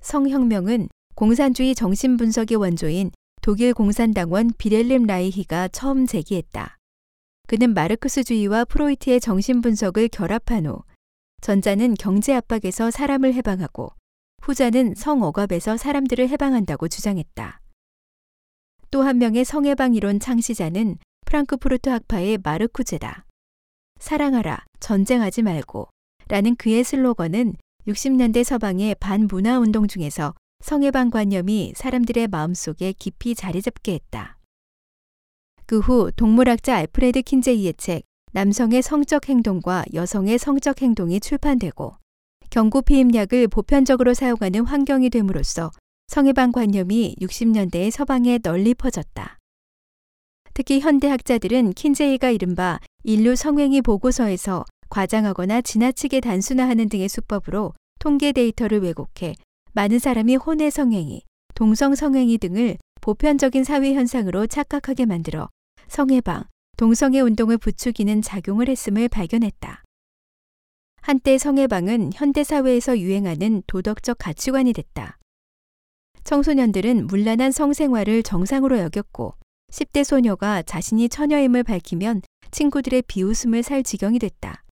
성혁명은 0.00 0.88
공산주의 1.14 1.74
정신분석의 1.74 2.56
원조인 2.56 3.10
독일 3.42 3.74
공산당원 3.74 4.50
비렐름 4.56 5.04
라이히가 5.04 5.68
처음 5.68 6.06
제기했다. 6.06 6.76
그는 7.46 7.74
마르크스주의와 7.74 8.64
프로이트의 8.64 9.20
정신분석을 9.20 10.08
결합한 10.08 10.66
후 10.66 10.82
전자는 11.40 11.94
경제 11.94 12.34
압박에서 12.34 12.90
사람을 12.90 13.34
해방하고 13.34 13.92
후자는 14.42 14.94
성억압에서 14.94 15.76
사람들을 15.76 16.28
해방한다고 16.28 16.88
주장했다. 16.88 17.60
또 18.90 19.02
한 19.02 19.18
명의 19.18 19.44
성해방 19.44 19.94
이론 19.94 20.18
창시자는 20.18 20.96
프랑크푸르트 21.26 21.88
학파의 21.90 22.38
마르쿠제다. 22.42 23.24
사랑하라, 23.98 24.64
전쟁하지 24.80 25.42
말고 25.42 25.88
라는 26.28 26.56
그의 26.56 26.84
슬로건은 26.84 27.54
60년대 27.90 28.44
서방의 28.44 28.94
반문화 28.96 29.58
운동 29.58 29.88
중에서 29.88 30.34
성해방 30.62 31.10
관념이 31.10 31.72
사람들의 31.74 32.28
마음속에 32.28 32.92
깊이 32.92 33.34
자리 33.34 33.60
잡게 33.62 33.94
했다. 33.94 34.38
그 35.66 35.80
후 35.80 36.10
동물학자 36.16 36.76
알프레드 36.76 37.22
킨제이의 37.22 37.74
책 37.74 38.02
남성의 38.32 38.82
성적 38.82 39.28
행동과 39.28 39.84
여성의 39.94 40.38
성적 40.38 40.82
행동이 40.82 41.20
출판되고 41.20 41.94
경구 42.50 42.82
피임약을 42.82 43.48
보편적으로 43.48 44.14
사용하는 44.14 44.64
환경이 44.64 45.10
됨으로써 45.10 45.70
성해방 46.08 46.52
관념이 46.52 47.16
60년대의 47.20 47.90
서방에 47.90 48.38
널리 48.38 48.74
퍼졌다. 48.74 49.38
특히 50.54 50.80
현대 50.80 51.08
학자들은 51.08 51.72
킨제이가 51.74 52.30
이른바 52.30 52.80
인류 53.04 53.36
성행위 53.36 53.80
보고서에서 53.82 54.64
과장하거나 54.90 55.62
지나치게 55.62 56.20
단순화하는 56.20 56.88
등의 56.88 57.08
수법으로 57.08 57.72
통계 58.00 58.32
데이터를 58.32 58.80
왜곡해 58.80 59.34
많은 59.72 59.98
사람이 59.98 60.36
혼의 60.36 60.70
성행위, 60.70 61.22
동성 61.54 61.94
성행위 61.94 62.38
등을 62.38 62.78
보편적인 63.02 63.62
사회 63.62 63.92
현상으로 63.92 64.46
착각하게 64.46 65.04
만들어 65.04 65.50
성해방, 65.86 66.44
동성애 66.78 67.20
운동을 67.20 67.58
부추기는 67.58 68.22
작용을 68.22 68.70
했음을 68.70 69.08
발견했다. 69.08 69.82
한때 71.02 71.36
성해방은 71.36 72.12
현대 72.14 72.42
사회에서 72.42 72.98
유행하는 72.98 73.62
도덕적 73.66 74.16
가치관이 74.18 74.72
됐다. 74.72 75.18
청소년들은 76.24 77.06
문란한 77.06 77.52
성생활을 77.52 78.22
정상으로 78.22 78.78
여겼고 78.78 79.34
10대 79.70 80.04
소녀가 80.04 80.62
자신이 80.62 81.10
처녀임을 81.10 81.64
밝히면 81.64 82.22
친구들의 82.50 83.02
비웃음을 83.02 83.62
살 83.62 83.82
지경이 83.82 84.18
됐다. 84.18 84.64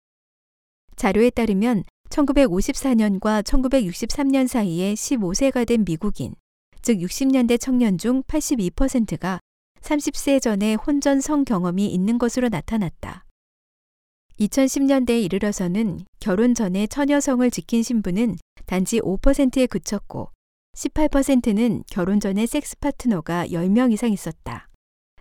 자료에 0.95 1.31
따르면 1.31 1.83
1954년과 2.11 3.43
1963년 3.43 4.47
사이에 4.47 4.95
15세가 4.95 5.67
된 5.67 5.85
미국인, 5.85 6.35
즉 6.83 6.99
60년대 6.99 7.61
청년 7.61 7.99
중 7.99 8.23
82%가 8.23 9.41
30세 9.81 10.41
전에 10.41 10.75
혼전 10.75 11.21
성 11.21 11.45
경험이 11.45 11.87
있는 11.87 12.19
것으로 12.19 12.49
나타났다. 12.49 13.25
2010년대에 14.41 15.25
이르러서는 15.25 16.01
결혼 16.21 16.55
전에 16.55 16.87
처녀성을 16.87 17.51
지킨 17.51 17.83
신부는 17.83 18.37
단지 18.67 19.01
5%에 19.01 19.67
그쳤고 19.67 20.31
18%는 20.77 21.85
결혼 21.91 22.21
전에 22.21 22.47
섹스 22.47 22.77
파트너가 22.79 23.47
10명 23.47 23.93
이상 23.93 24.13
있었다. 24.13 24.69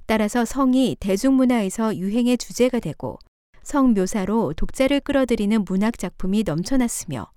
따라서 0.06 0.46
성이 0.46 0.98
대중문화에서 1.00 1.96
유행의 1.96 2.38
주제가 2.38 2.80
되고 2.80 3.18
성 3.66 3.96
묘사로 3.96 4.54
독자를 4.54 5.00
끌어들이는 5.00 5.66
문학 5.66 5.98
작품이 5.98 6.44
넘쳐났으며 6.44 7.32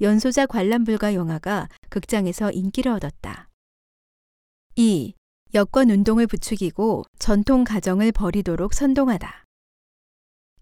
연소자 0.00 0.46
관람 0.46 0.84
불가 0.84 1.14
영화가 1.14 1.68
극장에서 1.90 2.52
인기를 2.52 2.92
얻었다. 2.92 3.48
2. 4.76 5.14
여권 5.54 5.90
운동을 5.90 6.28
부추기고 6.28 7.04
전통 7.18 7.64
가정을 7.64 8.12
버리도록 8.12 8.72
선동하다. 8.72 9.44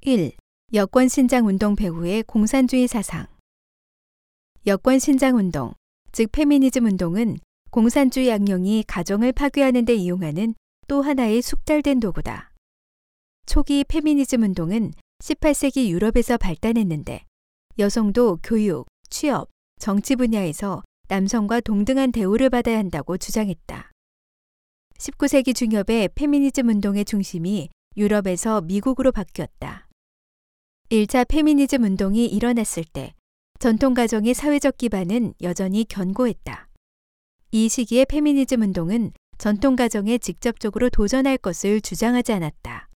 1. 0.01 0.33
여권 0.73 1.09
신장 1.09 1.47
운동 1.47 1.77
배후의 1.77 2.23
공산주의 2.23 2.89
사상. 2.89 3.27
여권 4.67 4.99
신장 4.99 5.37
운동, 5.37 5.75
즉 6.13 6.33
페미니즘 6.33 6.87
운동은 6.87 7.37
공산주의 7.71 8.29
양령이 8.29 8.85
가정을 8.87 9.33
파괴하는 9.33 9.85
데 9.85 9.95
이용하는 9.95 10.55
또 10.89 11.03
하나의 11.03 11.43
숙달된 11.43 12.01
도구다. 12.01 12.52
초기 13.47 13.85
페미니즘 13.85 14.43
운동은 14.43 14.93
18세기 15.23 15.89
유럽에서 15.89 16.37
발단했는데 16.39 17.25
여성도 17.79 18.39
교육, 18.43 18.87
취업, 19.11 19.49
정치 19.79 20.17
분야에서 20.17 20.83
남성과 21.09 21.61
동등한 21.61 22.13
대우를 22.13 22.51
받아야 22.51 22.79
한다고 22.79 23.19
주장했다. 23.19 23.91
19세기 24.99 25.55
중엽에 25.55 26.09
페미니즘 26.15 26.69
운동의 26.69 27.05
중심이 27.05 27.69
유럽에서 27.97 28.61
미국으로 28.61 29.13
바뀌었다. 29.13 29.89
1차 30.91 31.27
페미니즘 31.29 31.83
운동이 31.83 32.27
일어났을 32.27 32.85
때 32.85 33.13
전통 33.59 33.95
가정의 33.95 34.35
사회적 34.35 34.77
기반은 34.77 35.35
여전히 35.43 35.85
견고했다. 35.85 36.69
이 37.51 37.69
시기의 37.69 38.07
페미니즘 38.07 38.63
운동은 38.63 39.13
전통 39.39 39.77
가정에 39.77 40.19
직접적으로 40.19 40.89
도전할 40.89 41.39
것을 41.39 41.81
주장하지 41.81 42.33
않았다. 42.33 42.89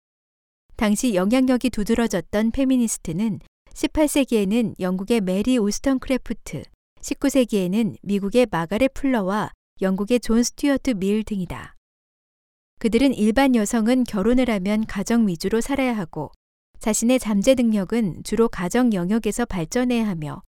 당시 0.77 1.15
영향력이 1.15 1.69
두드러졌던 1.69 2.51
페미니스트는 2.51 3.39
18세기에는 3.73 4.75
영국의 4.79 5.21
메리 5.21 5.57
울스턴크래프트, 5.57 6.63
19세기에는 7.01 7.95
미국의 8.01 8.47
마가렛 8.51 8.93
풀러와 8.93 9.51
영국의 9.81 10.19
존 10.19 10.43
스튜어트 10.43 10.91
밀 10.91 11.23
등이다. 11.23 11.75
그들은 12.79 13.13
일반 13.13 13.55
여성은 13.55 14.03
결혼을 14.03 14.49
하면 14.49 14.85
가정 14.85 15.27
위주로 15.27 15.61
살아야 15.61 15.95
하고 15.95 16.31
자신의 16.79 17.19
잠재 17.19 17.55
능력은 17.55 18.23
주로 18.23 18.49
가정 18.49 18.91
영역에서 18.91 19.45
발전해야 19.45 20.05
하며 20.05 20.41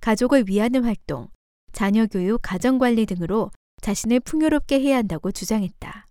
가족을 0.00 0.48
위하는 0.48 0.84
활동, 0.84 1.28
자녀 1.72 2.06
교육, 2.06 2.40
가정 2.42 2.78
관리 2.78 3.06
등으로 3.06 3.52
자신을 3.80 4.20
풍요롭게 4.20 4.80
해야 4.80 4.96
한다고 4.96 5.30
주장했다. 5.30 6.07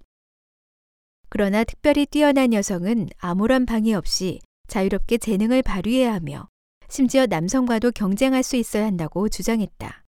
그러나 1.29 1.63
특별히 1.63 2.05
뛰어난 2.05 2.53
여성은 2.53 3.09
아무런 3.17 3.65
방해 3.65 3.93
없이 3.93 4.39
자유롭게 4.67 5.17
재능을 5.17 5.61
발휘해야 5.61 6.13
하며 6.13 6.47
심지어 6.89 7.25
남성과도 7.25 7.91
경쟁할 7.91 8.43
수 8.43 8.55
있어야 8.55 8.85
한다고 8.85 9.27
주장했다. 9.29 10.03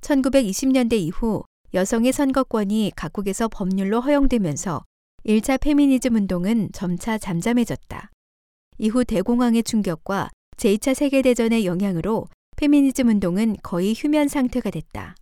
1920년대 0.00 0.94
이후 0.94 1.44
여성의 1.74 2.12
선거권이 2.12 2.92
각국에서 2.96 3.48
법률로 3.48 4.00
허용되면서 4.00 4.82
1차 5.26 5.60
페미니즘 5.60 6.14
운동은 6.14 6.70
점차 6.72 7.18
잠잠해졌다. 7.18 8.10
이후 8.78 9.04
대공황의 9.04 9.62
충격과 9.62 10.30
제2차 10.56 10.94
세계대전의 10.94 11.66
영향으로 11.66 12.26
페미니즘 12.56 13.08
운동은 13.08 13.56
거의 13.62 13.94
휴면 13.94 14.28
상태가 14.28 14.70
됐다. 14.70 15.14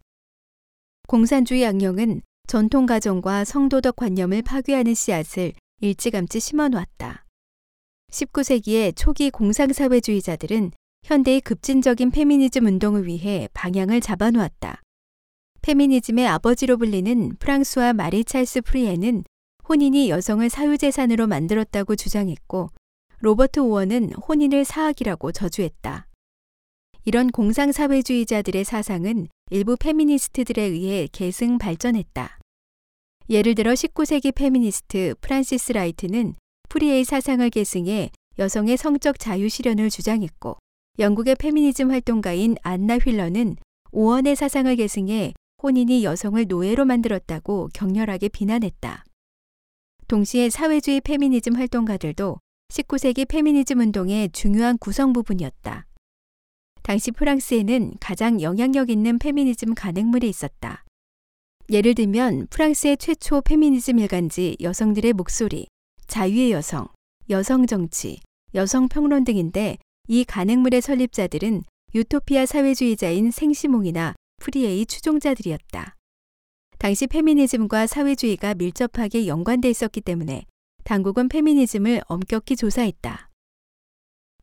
공산주의 1.09 1.67
악령은 1.67 2.23
전통 2.49 2.87
가정과 2.87 3.45
성도덕 3.45 3.97
관념을 3.97 4.41
파괴하는 4.41 4.95
씨앗을 4.95 5.53
일찌감치 5.83 6.41
심어놓았다. 6.41 7.27
19세기의 8.11 8.95
초기 8.97 9.29
공상사회주의자들은 9.29 10.71
현대의 11.05 11.43
급진적인 11.43 12.11
페미니즘 12.11 12.65
운동을 12.65 13.07
위해 13.07 13.51
방향을 13.53 14.01
잡아놓았다. 14.01 14.81
페미니즘의 15.61 16.27
아버지로 16.27 16.79
불리는 16.79 17.37
프랑스와 17.39 17.93
마리 17.93 18.25
찰스 18.25 18.63
프리에는 18.63 19.25
혼인이 19.69 20.09
여성을 20.09 20.49
사유재산으로 20.49 21.27
만들었다고 21.27 21.97
주장했고 21.97 22.71
로버트 23.19 23.61
오원은 23.61 24.15
혼인을 24.15 24.65
사악이라고 24.65 25.33
저주했다. 25.33 26.07
이런 27.05 27.31
공상사회주의자들의 27.31 28.65
사상은 28.65 29.29
일부 29.51 29.77
페미니스트들에 29.77 30.63
의해 30.63 31.09
계승 31.11 31.57
발전했다. 31.59 32.39
예를 33.31 33.55
들어 33.55 33.73
19세기 33.73 34.35
페미니스트 34.35 35.15
프란시스 35.21 35.73
라이트는 35.73 36.35
푸리에의 36.69 37.05
사상을 37.05 37.49
계승해 37.49 38.11
여성의 38.39 38.77
성적 38.77 39.19
자유 39.19 39.49
실현을 39.49 39.91
주장했고 39.91 40.59
영국의 40.99 41.37
페미니즘 41.37 41.91
활동가인 41.91 42.57
안나 42.63 42.99
휠러는 42.99 43.57
오원의 43.91 44.37
사상을 44.37 44.75
계승해 44.77 45.33
혼인이 45.63 46.05
여성을 46.05 46.45
노예로 46.47 46.85
만들었다고 46.85 47.71
격렬하게 47.73 48.29
비난했다. 48.29 49.05
동시에 50.09 50.51
사회주의 50.51 51.01
페미니즘 51.01 51.57
활동가들도 51.57 52.39
19세기 52.69 53.27
페미니즘 53.27 53.81
운동의 53.81 54.31
중요한 54.33 54.77
구성 54.79 55.13
부분이었다. 55.13 55.88
당시 56.89 57.11
프랑스에는 57.11 57.97
가장 58.01 58.41
영향력 58.41 58.89
있는 58.89 59.19
페미니즘 59.19 59.75
간행물이 59.75 60.27
있었다. 60.27 60.87
예를 61.71 61.95
들면 61.95 62.47
프랑스의 62.49 62.97
최초 62.97 63.43
페미니즘 63.43 63.99
일간지 63.99 64.57
여성들의 64.63 65.13
목소리, 65.13 65.67
자유의 66.07 66.51
여성, 66.53 66.89
여성 67.29 67.67
정치, 67.67 68.21
여성 68.55 68.89
평론 68.89 69.25
등인데 69.25 69.77
이 70.07 70.25
간행물의 70.25 70.81
설립자들은 70.81 71.65
유토피아 71.95 72.47
사회주의자인 72.47 73.33
생시몽이나 73.33 74.15
푸리에의 74.41 74.87
추종자들이었다. 74.87 75.95
당시 76.79 77.07
페미니즘과 77.07 77.87
사회주의가 77.87 78.55
밀접하게 78.55 79.27
연관돼 79.27 79.69
있었기 79.69 80.01
때문에 80.01 80.47
당국은 80.85 81.29
페미니즘을 81.29 82.01
엄격히 82.07 82.57
조사했다. 82.57 83.28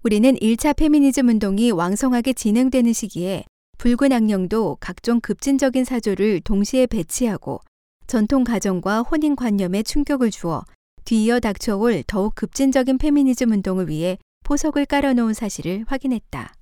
우리는 0.05 0.35
1차 0.35 0.75
페미니즘 0.75 1.29
운동이 1.29 1.71
왕성하게 1.71 2.33
진행되는 2.33 2.93
시기에 2.93 3.43
붉은 3.79 4.11
악령도 4.11 4.77
각종 4.79 5.19
급진적인 5.19 5.83
사조를 5.83 6.41
동시에 6.41 6.85
배치하고 6.85 7.61
전통 8.05 8.43
가정과 8.43 9.01
혼인 9.01 9.35
관념에 9.35 9.81
충격을 9.81 10.29
주어 10.29 10.63
뒤이어 11.05 11.39
닥쳐올 11.39 12.03
더욱 12.05 12.35
급진적인 12.35 12.99
페미니즘 12.99 13.49
운동을 13.49 13.89
위해 13.89 14.19
포석을 14.43 14.85
깔아놓은 14.85 15.33
사실을 15.33 15.85
확인했다. 15.87 16.53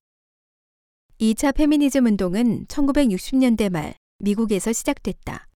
2차 1.20 1.54
페미니즘 1.54 2.06
운동은 2.06 2.66
1960년대 2.68 3.70
말 3.70 3.94
미국에서 4.20 4.72
시작됐다. 4.72 5.50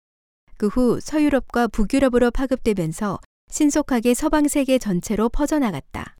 그 0.58 0.68
후 0.68 1.00
서유럽과 1.00 1.70
북유럽으로 1.70 2.32
파급되면서 2.32 3.22
신속하게 3.50 4.14
서방 4.14 4.50
세계 4.50 4.78
전체로 4.78 5.30
퍼져나갔다. 5.30 6.17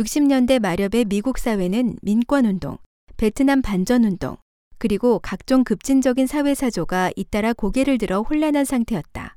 60년대 0.00 0.60
말엽의 0.60 1.04
미국 1.06 1.38
사회는 1.38 1.96
민권운동, 2.00 2.78
베트남 3.18 3.60
반전운동, 3.60 4.38
그리고 4.78 5.18
각종 5.18 5.62
급진적인 5.62 6.26
사회사조가 6.26 7.12
잇따라 7.16 7.52
고개를 7.52 7.98
들어 7.98 8.22
혼란한 8.22 8.64
상태였다. 8.64 9.36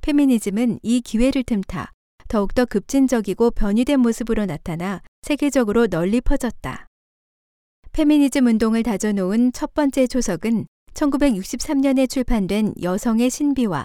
페미니즘은 0.00 0.80
이 0.82 1.02
기회를 1.02 1.42
틈타 1.42 1.92
더욱더 2.28 2.64
급진적이고 2.64 3.50
변이된 3.50 4.00
모습으로 4.00 4.46
나타나 4.46 5.02
세계적으로 5.20 5.86
널리 5.86 6.22
퍼졌다. 6.22 6.86
페미니즘 7.92 8.46
운동을 8.46 8.82
다져놓은 8.82 9.52
첫 9.52 9.74
번째 9.74 10.06
초석은 10.06 10.66
1963년에 10.94 12.08
출판된 12.08 12.74
여성의 12.82 13.28
신비와 13.28 13.84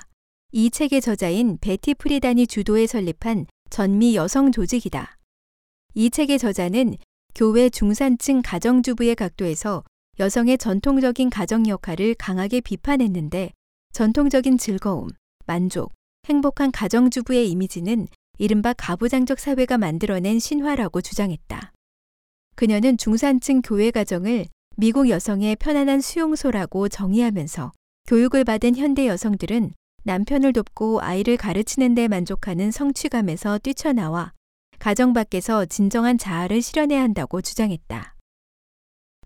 이 0.53 0.69
책의 0.69 1.01
저자인 1.01 1.57
베티 1.59 1.95
프리단이 1.95 2.47
주도해 2.47 2.87
설립한 2.87 3.47
전미 3.69 4.15
여성 4.15 4.51
조직이다. 4.51 5.18
이 5.95 6.09
책의 6.09 6.39
저자는 6.39 6.95
교외 7.33 7.69
중산층 7.69 8.41
가정주부의 8.43 9.15
각도에서 9.15 9.83
여성의 10.19 10.57
전통적인 10.57 11.29
가정 11.29 11.67
역할을 11.67 12.15
강하게 12.15 12.61
비판했는데 12.61 13.51
전통적인 13.93 14.57
즐거움, 14.57 15.09
만족, 15.45 15.93
행복한 16.25 16.71
가정주부의 16.71 17.49
이미지는 17.49 18.07
이른바 18.37 18.73
가부장적 18.73 19.39
사회가 19.39 19.77
만들어낸 19.77 20.39
신화라고 20.39 21.01
주장했다. 21.01 21.73
그녀는 22.55 22.97
중산층 22.97 23.61
교외 23.61 23.89
가정을 23.89 24.45
미국 24.75 25.09
여성의 25.09 25.55
편안한 25.55 26.01
수용소라고 26.01 26.87
정의하면서 26.89 27.71
교육을 28.07 28.43
받은 28.43 28.75
현대 28.75 29.07
여성들은 29.07 29.73
남편을 30.03 30.53
돕고 30.53 31.01
아이를 31.01 31.35
가르치는 31.37 31.95
데 31.95 32.07
만족하는 32.07 32.71
성취감에서 32.71 33.59
뛰쳐나와 33.59 34.33
가정 34.79 35.13
밖에서 35.13 35.65
진정한 35.65 36.17
자아를 36.17 36.61
실현해야 36.61 37.01
한다고 37.01 37.41
주장했다. 37.41 38.15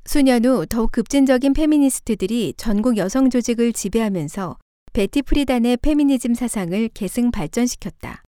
수년 0.05 0.43
후 0.43 0.65
더욱 0.65 0.91
급진적인 0.91 1.53
페미니스트들이 1.53 2.55
전국 2.57 2.97
여성 2.97 3.29
조직을 3.29 3.71
지배하면서 3.71 4.57
베티 4.91 5.21
프리단의 5.21 5.77
페미니즘 5.77 6.33
사상을 6.33 6.89
계승 6.89 7.31
발전시켰다. 7.31 8.23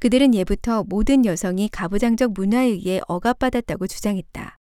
그들은 0.00 0.34
예부터 0.34 0.84
모든 0.88 1.24
여성이 1.24 1.68
가부장적 1.68 2.32
문화에 2.32 2.66
의해 2.66 3.00
억압받았다고 3.06 3.86
주장했다. 3.86 4.56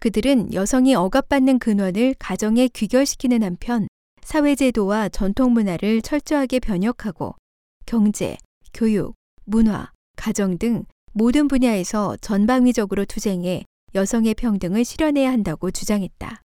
그들은 0.00 0.52
여성이 0.54 0.94
억압받는 0.94 1.58
근원을 1.58 2.14
가정에 2.18 2.68
귀결시키는 2.68 3.42
한편 3.42 3.88
사회제도와 4.22 5.08
전통 5.08 5.52
문화를 5.52 6.02
철저하게 6.02 6.60
변혁하고 6.60 7.34
경제, 7.86 8.36
교육, 8.74 9.14
문화, 9.44 9.90
가정 10.16 10.58
등 10.58 10.84
모든 11.12 11.48
분야에서 11.48 12.16
전방위적으로 12.20 13.04
투쟁해 13.04 13.64
여성의 13.94 14.34
평등을 14.34 14.84
실현해야 14.84 15.30
한다고 15.32 15.70
주장했다. 15.70 16.42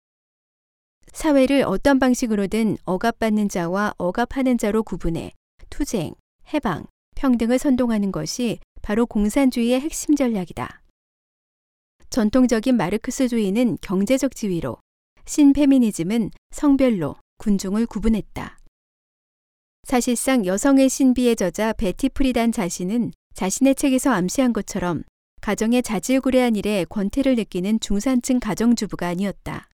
사회를 1.12 1.62
어떤 1.62 1.98
방식으로든 1.98 2.78
억압받는 2.84 3.48
자와 3.48 3.94
억압하는 3.96 4.58
자로 4.58 4.82
구분해 4.82 5.32
투쟁, 5.70 6.14
해방, 6.52 6.86
평등을 7.16 7.58
선동하는 7.58 8.12
것이 8.12 8.58
바로 8.82 9.06
공산주의의 9.06 9.80
핵심 9.80 10.14
전략이다. 10.14 10.82
전통적인 12.10 12.76
마르크스주의는 12.76 13.78
경제적 13.80 14.34
지위로, 14.34 14.78
신페미니즘은 15.26 16.30
성별로 16.50 17.16
군중을 17.38 17.86
구분했다. 17.86 18.58
사실상 19.84 20.46
여성의 20.46 20.88
신비의 20.88 21.36
저자 21.36 21.72
베티 21.72 22.10
프리단 22.10 22.52
자신은 22.52 23.12
자신의 23.38 23.76
책에서 23.76 24.10
암시한 24.10 24.52
것처럼 24.52 25.04
가정의 25.42 25.84
자질구레한 25.84 26.56
일에 26.56 26.84
권태를 26.88 27.36
느끼는 27.36 27.78
중산층 27.78 28.40
가정주부가 28.40 29.06
아니었다. 29.06 29.68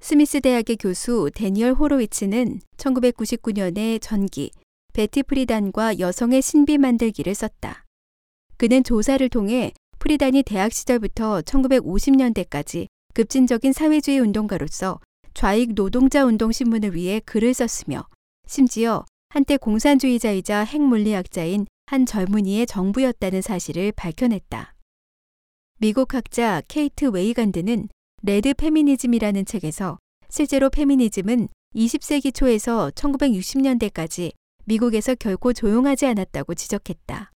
스미스 0.00 0.40
대학의 0.40 0.76
교수 0.76 1.30
데니얼 1.34 1.74
호로위츠는 1.74 2.60
1999년에 2.78 4.00
전기 4.00 4.52
베티 4.94 5.22
프리단과 5.24 5.98
여성의 5.98 6.40
신비 6.40 6.78
만들기를 6.78 7.34
썼다. 7.34 7.84
그는 8.56 8.82
조사를 8.82 9.28
통해 9.28 9.74
프리단이 9.98 10.42
대학 10.42 10.72
시절부터 10.72 11.42
1950년대까지 11.42 12.86
급진적인 13.12 13.74
사회주의 13.74 14.18
운동가로서 14.18 14.98
좌익 15.34 15.74
노동자 15.74 16.24
운동 16.24 16.50
신문을 16.50 16.94
위해 16.94 17.20
글을 17.26 17.52
썼으며 17.52 18.06
심지어 18.46 19.04
한때 19.28 19.58
공산주의자이자 19.58 20.64
핵물리학자인 20.64 21.66
한 21.92 22.06
젊은이의 22.06 22.66
정부였다는 22.68 23.42
사실을 23.42 23.92
밝혀냈다. 23.92 24.74
미국 25.78 26.14
학자 26.14 26.62
케이트 26.66 27.04
웨이간드는 27.04 27.90
Red 28.22 28.54
Feminism이라는 28.54 29.44
책에서 29.44 29.98
실제로 30.30 30.70
페미니즘은 30.70 31.48
20세기 31.74 32.34
초에서 32.34 32.90
1960년대까지 32.94 34.32
미국에서 34.64 35.14
결코 35.14 35.52
조용하지 35.52 36.06
않았다고 36.06 36.54
지적했다. 36.54 37.30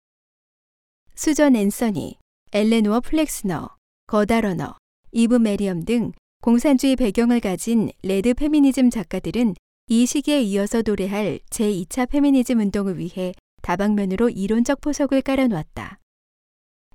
수전 1.15 1.55
앤서니, 1.55 2.19
엘레노어 2.51 2.99
플렉스너, 2.99 3.75
거다 4.05 4.35
러너, 4.35 4.75
이브 5.13 5.33
메리엄 5.33 5.83
등 5.83 6.11
공산주의 6.41 6.95
배경을 6.95 7.39
가진 7.39 7.89
red 8.03 8.35
페미니즘 8.35 8.91
작가들은 8.91 9.55
이 9.87 10.05
시기에 10.05 10.43
이어서 10.43 10.83
도래할 10.83 11.39
제2차 11.49 12.07
페미니즘 12.07 12.59
운동을 12.59 12.99
위해 12.99 13.33
다방면으로 13.63 14.29
이론적 14.29 14.81
포석을 14.81 15.23
깔아놓았다. 15.23 15.99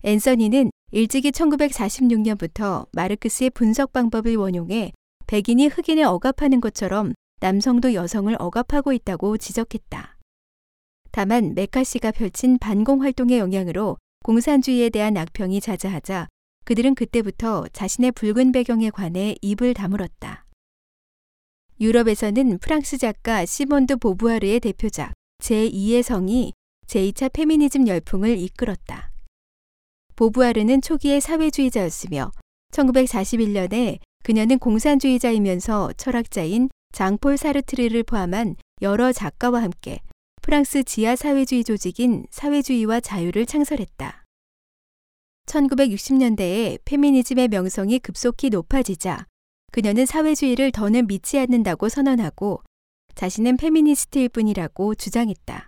앤서니는 0.05 0.71
일찍이 0.93 1.33
1946년부터 1.33 2.87
마르크스의 2.93 3.51
분석 3.51 3.93
방법을 3.93 4.37
원용해 4.37 4.93
백인이 5.27 5.67
흑인을 5.67 6.05
억압하는 6.05 6.61
것처럼 6.61 7.15
남성도 7.41 7.95
여성을 7.95 8.35
억압하고 8.39 8.93
있다고 8.93 9.39
지적했다. 9.39 10.17
다만 11.11 11.55
메카시가 11.55 12.13
펼친 12.13 12.59
반공 12.59 13.03
활동의 13.03 13.39
영향으로 13.39 13.97
공산주의에 14.25 14.91
대한 14.91 15.17
악평이 15.17 15.61
자자하자 15.61 16.29
그들은 16.65 16.95
그때부터 16.95 17.67
자신의 17.73 18.13
붉은 18.13 18.53
배경에 18.53 18.91
관해 18.91 19.35
입을 19.41 19.75
다물었다. 19.75 20.45
유럽에서는 21.81 22.59
프랑스 22.59 22.99
작가 22.99 23.47
시몬드 23.47 23.97
보부아르의 23.97 24.61
대표작 24.61 25.13
제2의 25.43 26.03
성이 26.03 26.53
제2차 26.89 27.33
페미니즘 27.33 27.87
열풍을 27.87 28.39
이끌었다. 28.39 29.13
보부아르는 30.17 30.81
초기의 30.81 31.21
사회주의자였으며 31.21 32.33
1941년에 32.73 33.99
그녀는 34.25 34.59
공산주의자이면서 34.59 35.93
철학자인 35.97 36.71
장폴 36.93 37.37
사르트르를 37.37 38.03
포함한 38.03 38.57
여러 38.83 39.13
작가와 39.13 39.63
함께 39.63 40.01
프랑스 40.43 40.83
지하 40.83 41.15
사회주의 41.15 41.63
조직인 41.63 42.27
사회주의와 42.31 43.01
자유를 43.01 43.45
창설했다. 43.47 44.25
1960년대에 45.47 46.81
페미니즘의 46.85 47.49
명성이 47.49 47.99
급속히 47.99 48.51
높아지자 48.51 49.27
그녀는 49.73 50.07
사회주의를 50.07 50.73
더는 50.73 51.07
믿지 51.07 51.39
않는다고 51.39 51.89
선언하고 51.89 52.63
자신은 53.15 53.57
페미니스트일 53.59 54.31
뿐이라고 54.31 54.95
주장했다. 54.95 55.68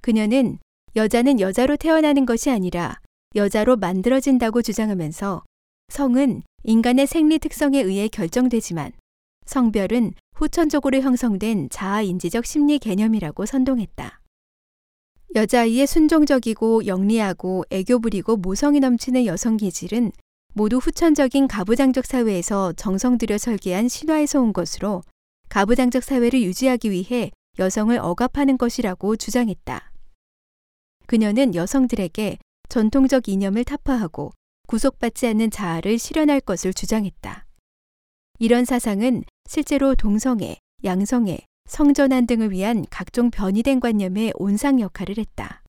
그녀는 0.00 0.58
여자는 0.96 1.40
여자로 1.40 1.76
태어나는 1.76 2.26
것이 2.26 2.50
아니라 2.50 2.98
여자로 3.34 3.76
만들어진다고 3.76 4.62
주장하면서 4.62 5.44
성은 5.88 6.42
인간의 6.64 7.06
생리 7.06 7.38
특성에 7.38 7.80
의해 7.80 8.08
결정되지만 8.08 8.92
성별은 9.46 10.12
후천적으로 10.34 11.00
형성된 11.00 11.68
자아인지적 11.70 12.46
심리 12.46 12.78
개념이라고 12.78 13.46
선동했다. 13.46 14.20
여자아이의 15.34 15.86
순종적이고 15.86 16.86
영리하고 16.86 17.64
애교 17.70 18.00
부리고 18.00 18.36
모성이 18.36 18.80
넘치는 18.80 19.26
여성 19.26 19.56
기질은 19.56 20.12
모두 20.54 20.78
후천적인 20.78 21.46
가부장적 21.46 22.04
사회에서 22.04 22.72
정성 22.72 23.16
들여 23.16 23.38
설계한 23.38 23.88
신화에서 23.88 24.40
온 24.40 24.52
것으로 24.52 25.02
가부장적 25.48 26.02
사회를 26.02 26.42
유지하기 26.42 26.90
위해 26.90 27.30
여성을 27.58 27.96
억압하는 27.98 28.58
것이라고 28.58 29.16
주장했다. 29.16 29.89
그녀는 31.10 31.56
여성들에게 31.56 32.38
전통적 32.68 33.28
이념을 33.28 33.64
타파하고 33.64 34.30
구속받지 34.68 35.26
않는 35.26 35.50
자아를 35.50 35.98
실현할 35.98 36.40
것을 36.40 36.72
주장했다. 36.72 37.46
이런 38.38 38.64
사상은 38.64 39.24
실제로 39.48 39.96
동성애, 39.96 40.58
양성애, 40.84 41.38
성전환 41.68 42.28
등을 42.28 42.52
위한 42.52 42.86
각종 42.90 43.32
변이된 43.32 43.80
관념의 43.80 44.34
온상 44.36 44.78
역할을 44.78 45.18
했다. 45.18 45.64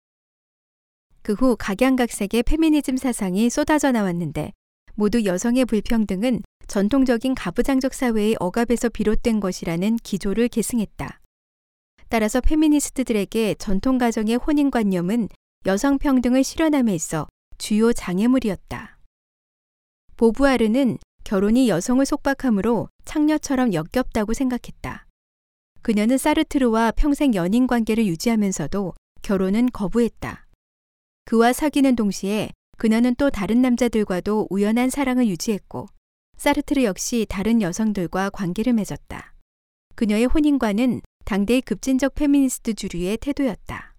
그 1.24 1.34
후 1.34 1.56
각양각색의 1.58 2.44
페미니즘 2.44 2.98
사상이 2.98 3.50
쏟아져 3.50 3.92
나왔는데 3.92 4.52
모두 4.94 5.26
여성의 5.26 5.66
불평등은 5.66 6.44
전통적인 6.68 7.34
가부장적 7.34 7.96
사회의 7.96 8.36
억압에서 8.40 8.90
비롯된 8.90 9.40
것이라는 9.40 9.96
기조를 10.04 10.50
계승했다. 10.50 11.21
따라서 12.12 12.42
페미니스트들에게 12.42 13.56
전통 13.56 13.98
가정의 13.98 14.36
혼인관념은 14.36 15.30
여성 15.66 15.98
평등을 15.98 16.44
실현함에 16.44 16.94
있어 16.94 17.26
주요 17.58 17.94
장애물이었다. 17.94 18.98
보부아르는 20.18 20.98
결혼이 21.24 21.70
여성을 21.70 22.06
속박하므로 22.06 22.90
창녀처럼 23.06 23.74
역겹다고 23.74 24.34
생각했다. 24.34 25.08
그녀는 25.82 26.18
사르트르와 26.18 26.92
평생 26.98 27.34
연인 27.34 27.66
관계를 27.66 28.06
유지하면서도 28.06 28.94
결혼은 29.22 29.70
거부했다. 29.72 30.48
그와 31.24 31.54
사귀는 31.54 31.96
동시에 31.96 32.50
그녀는 32.78 33.16
또 33.16 33.30
다른 33.30 33.62
남자들과도 33.62 34.48
우연한 34.50 34.90
사랑을 34.90 35.28
유지했고 35.28 35.88
사르트르 36.36 36.84
역시 36.84 37.26
다른 37.30 37.62
여성들과 37.62 38.32
관계를 38.32 38.74
맺었다. 38.74 39.34
그녀의 39.96 40.26
혼인과는 40.26 41.00
당대의 41.26 41.62
급진적 41.62 42.16
페미니스트 42.16 42.74
주류의 42.74 43.18
태도였다. 43.18 43.96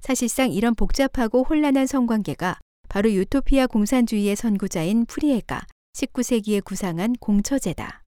사실상 0.00 0.50
이런 0.50 0.74
복잡하고 0.74 1.44
혼란한 1.44 1.86
성관계가 1.86 2.58
바로 2.88 3.12
유토피아 3.12 3.66
공산주의의 3.66 4.34
선구자인 4.36 5.06
푸리에가 5.06 5.62
19세기에 5.94 6.64
구상한 6.64 7.14
공처제다. 7.20 7.99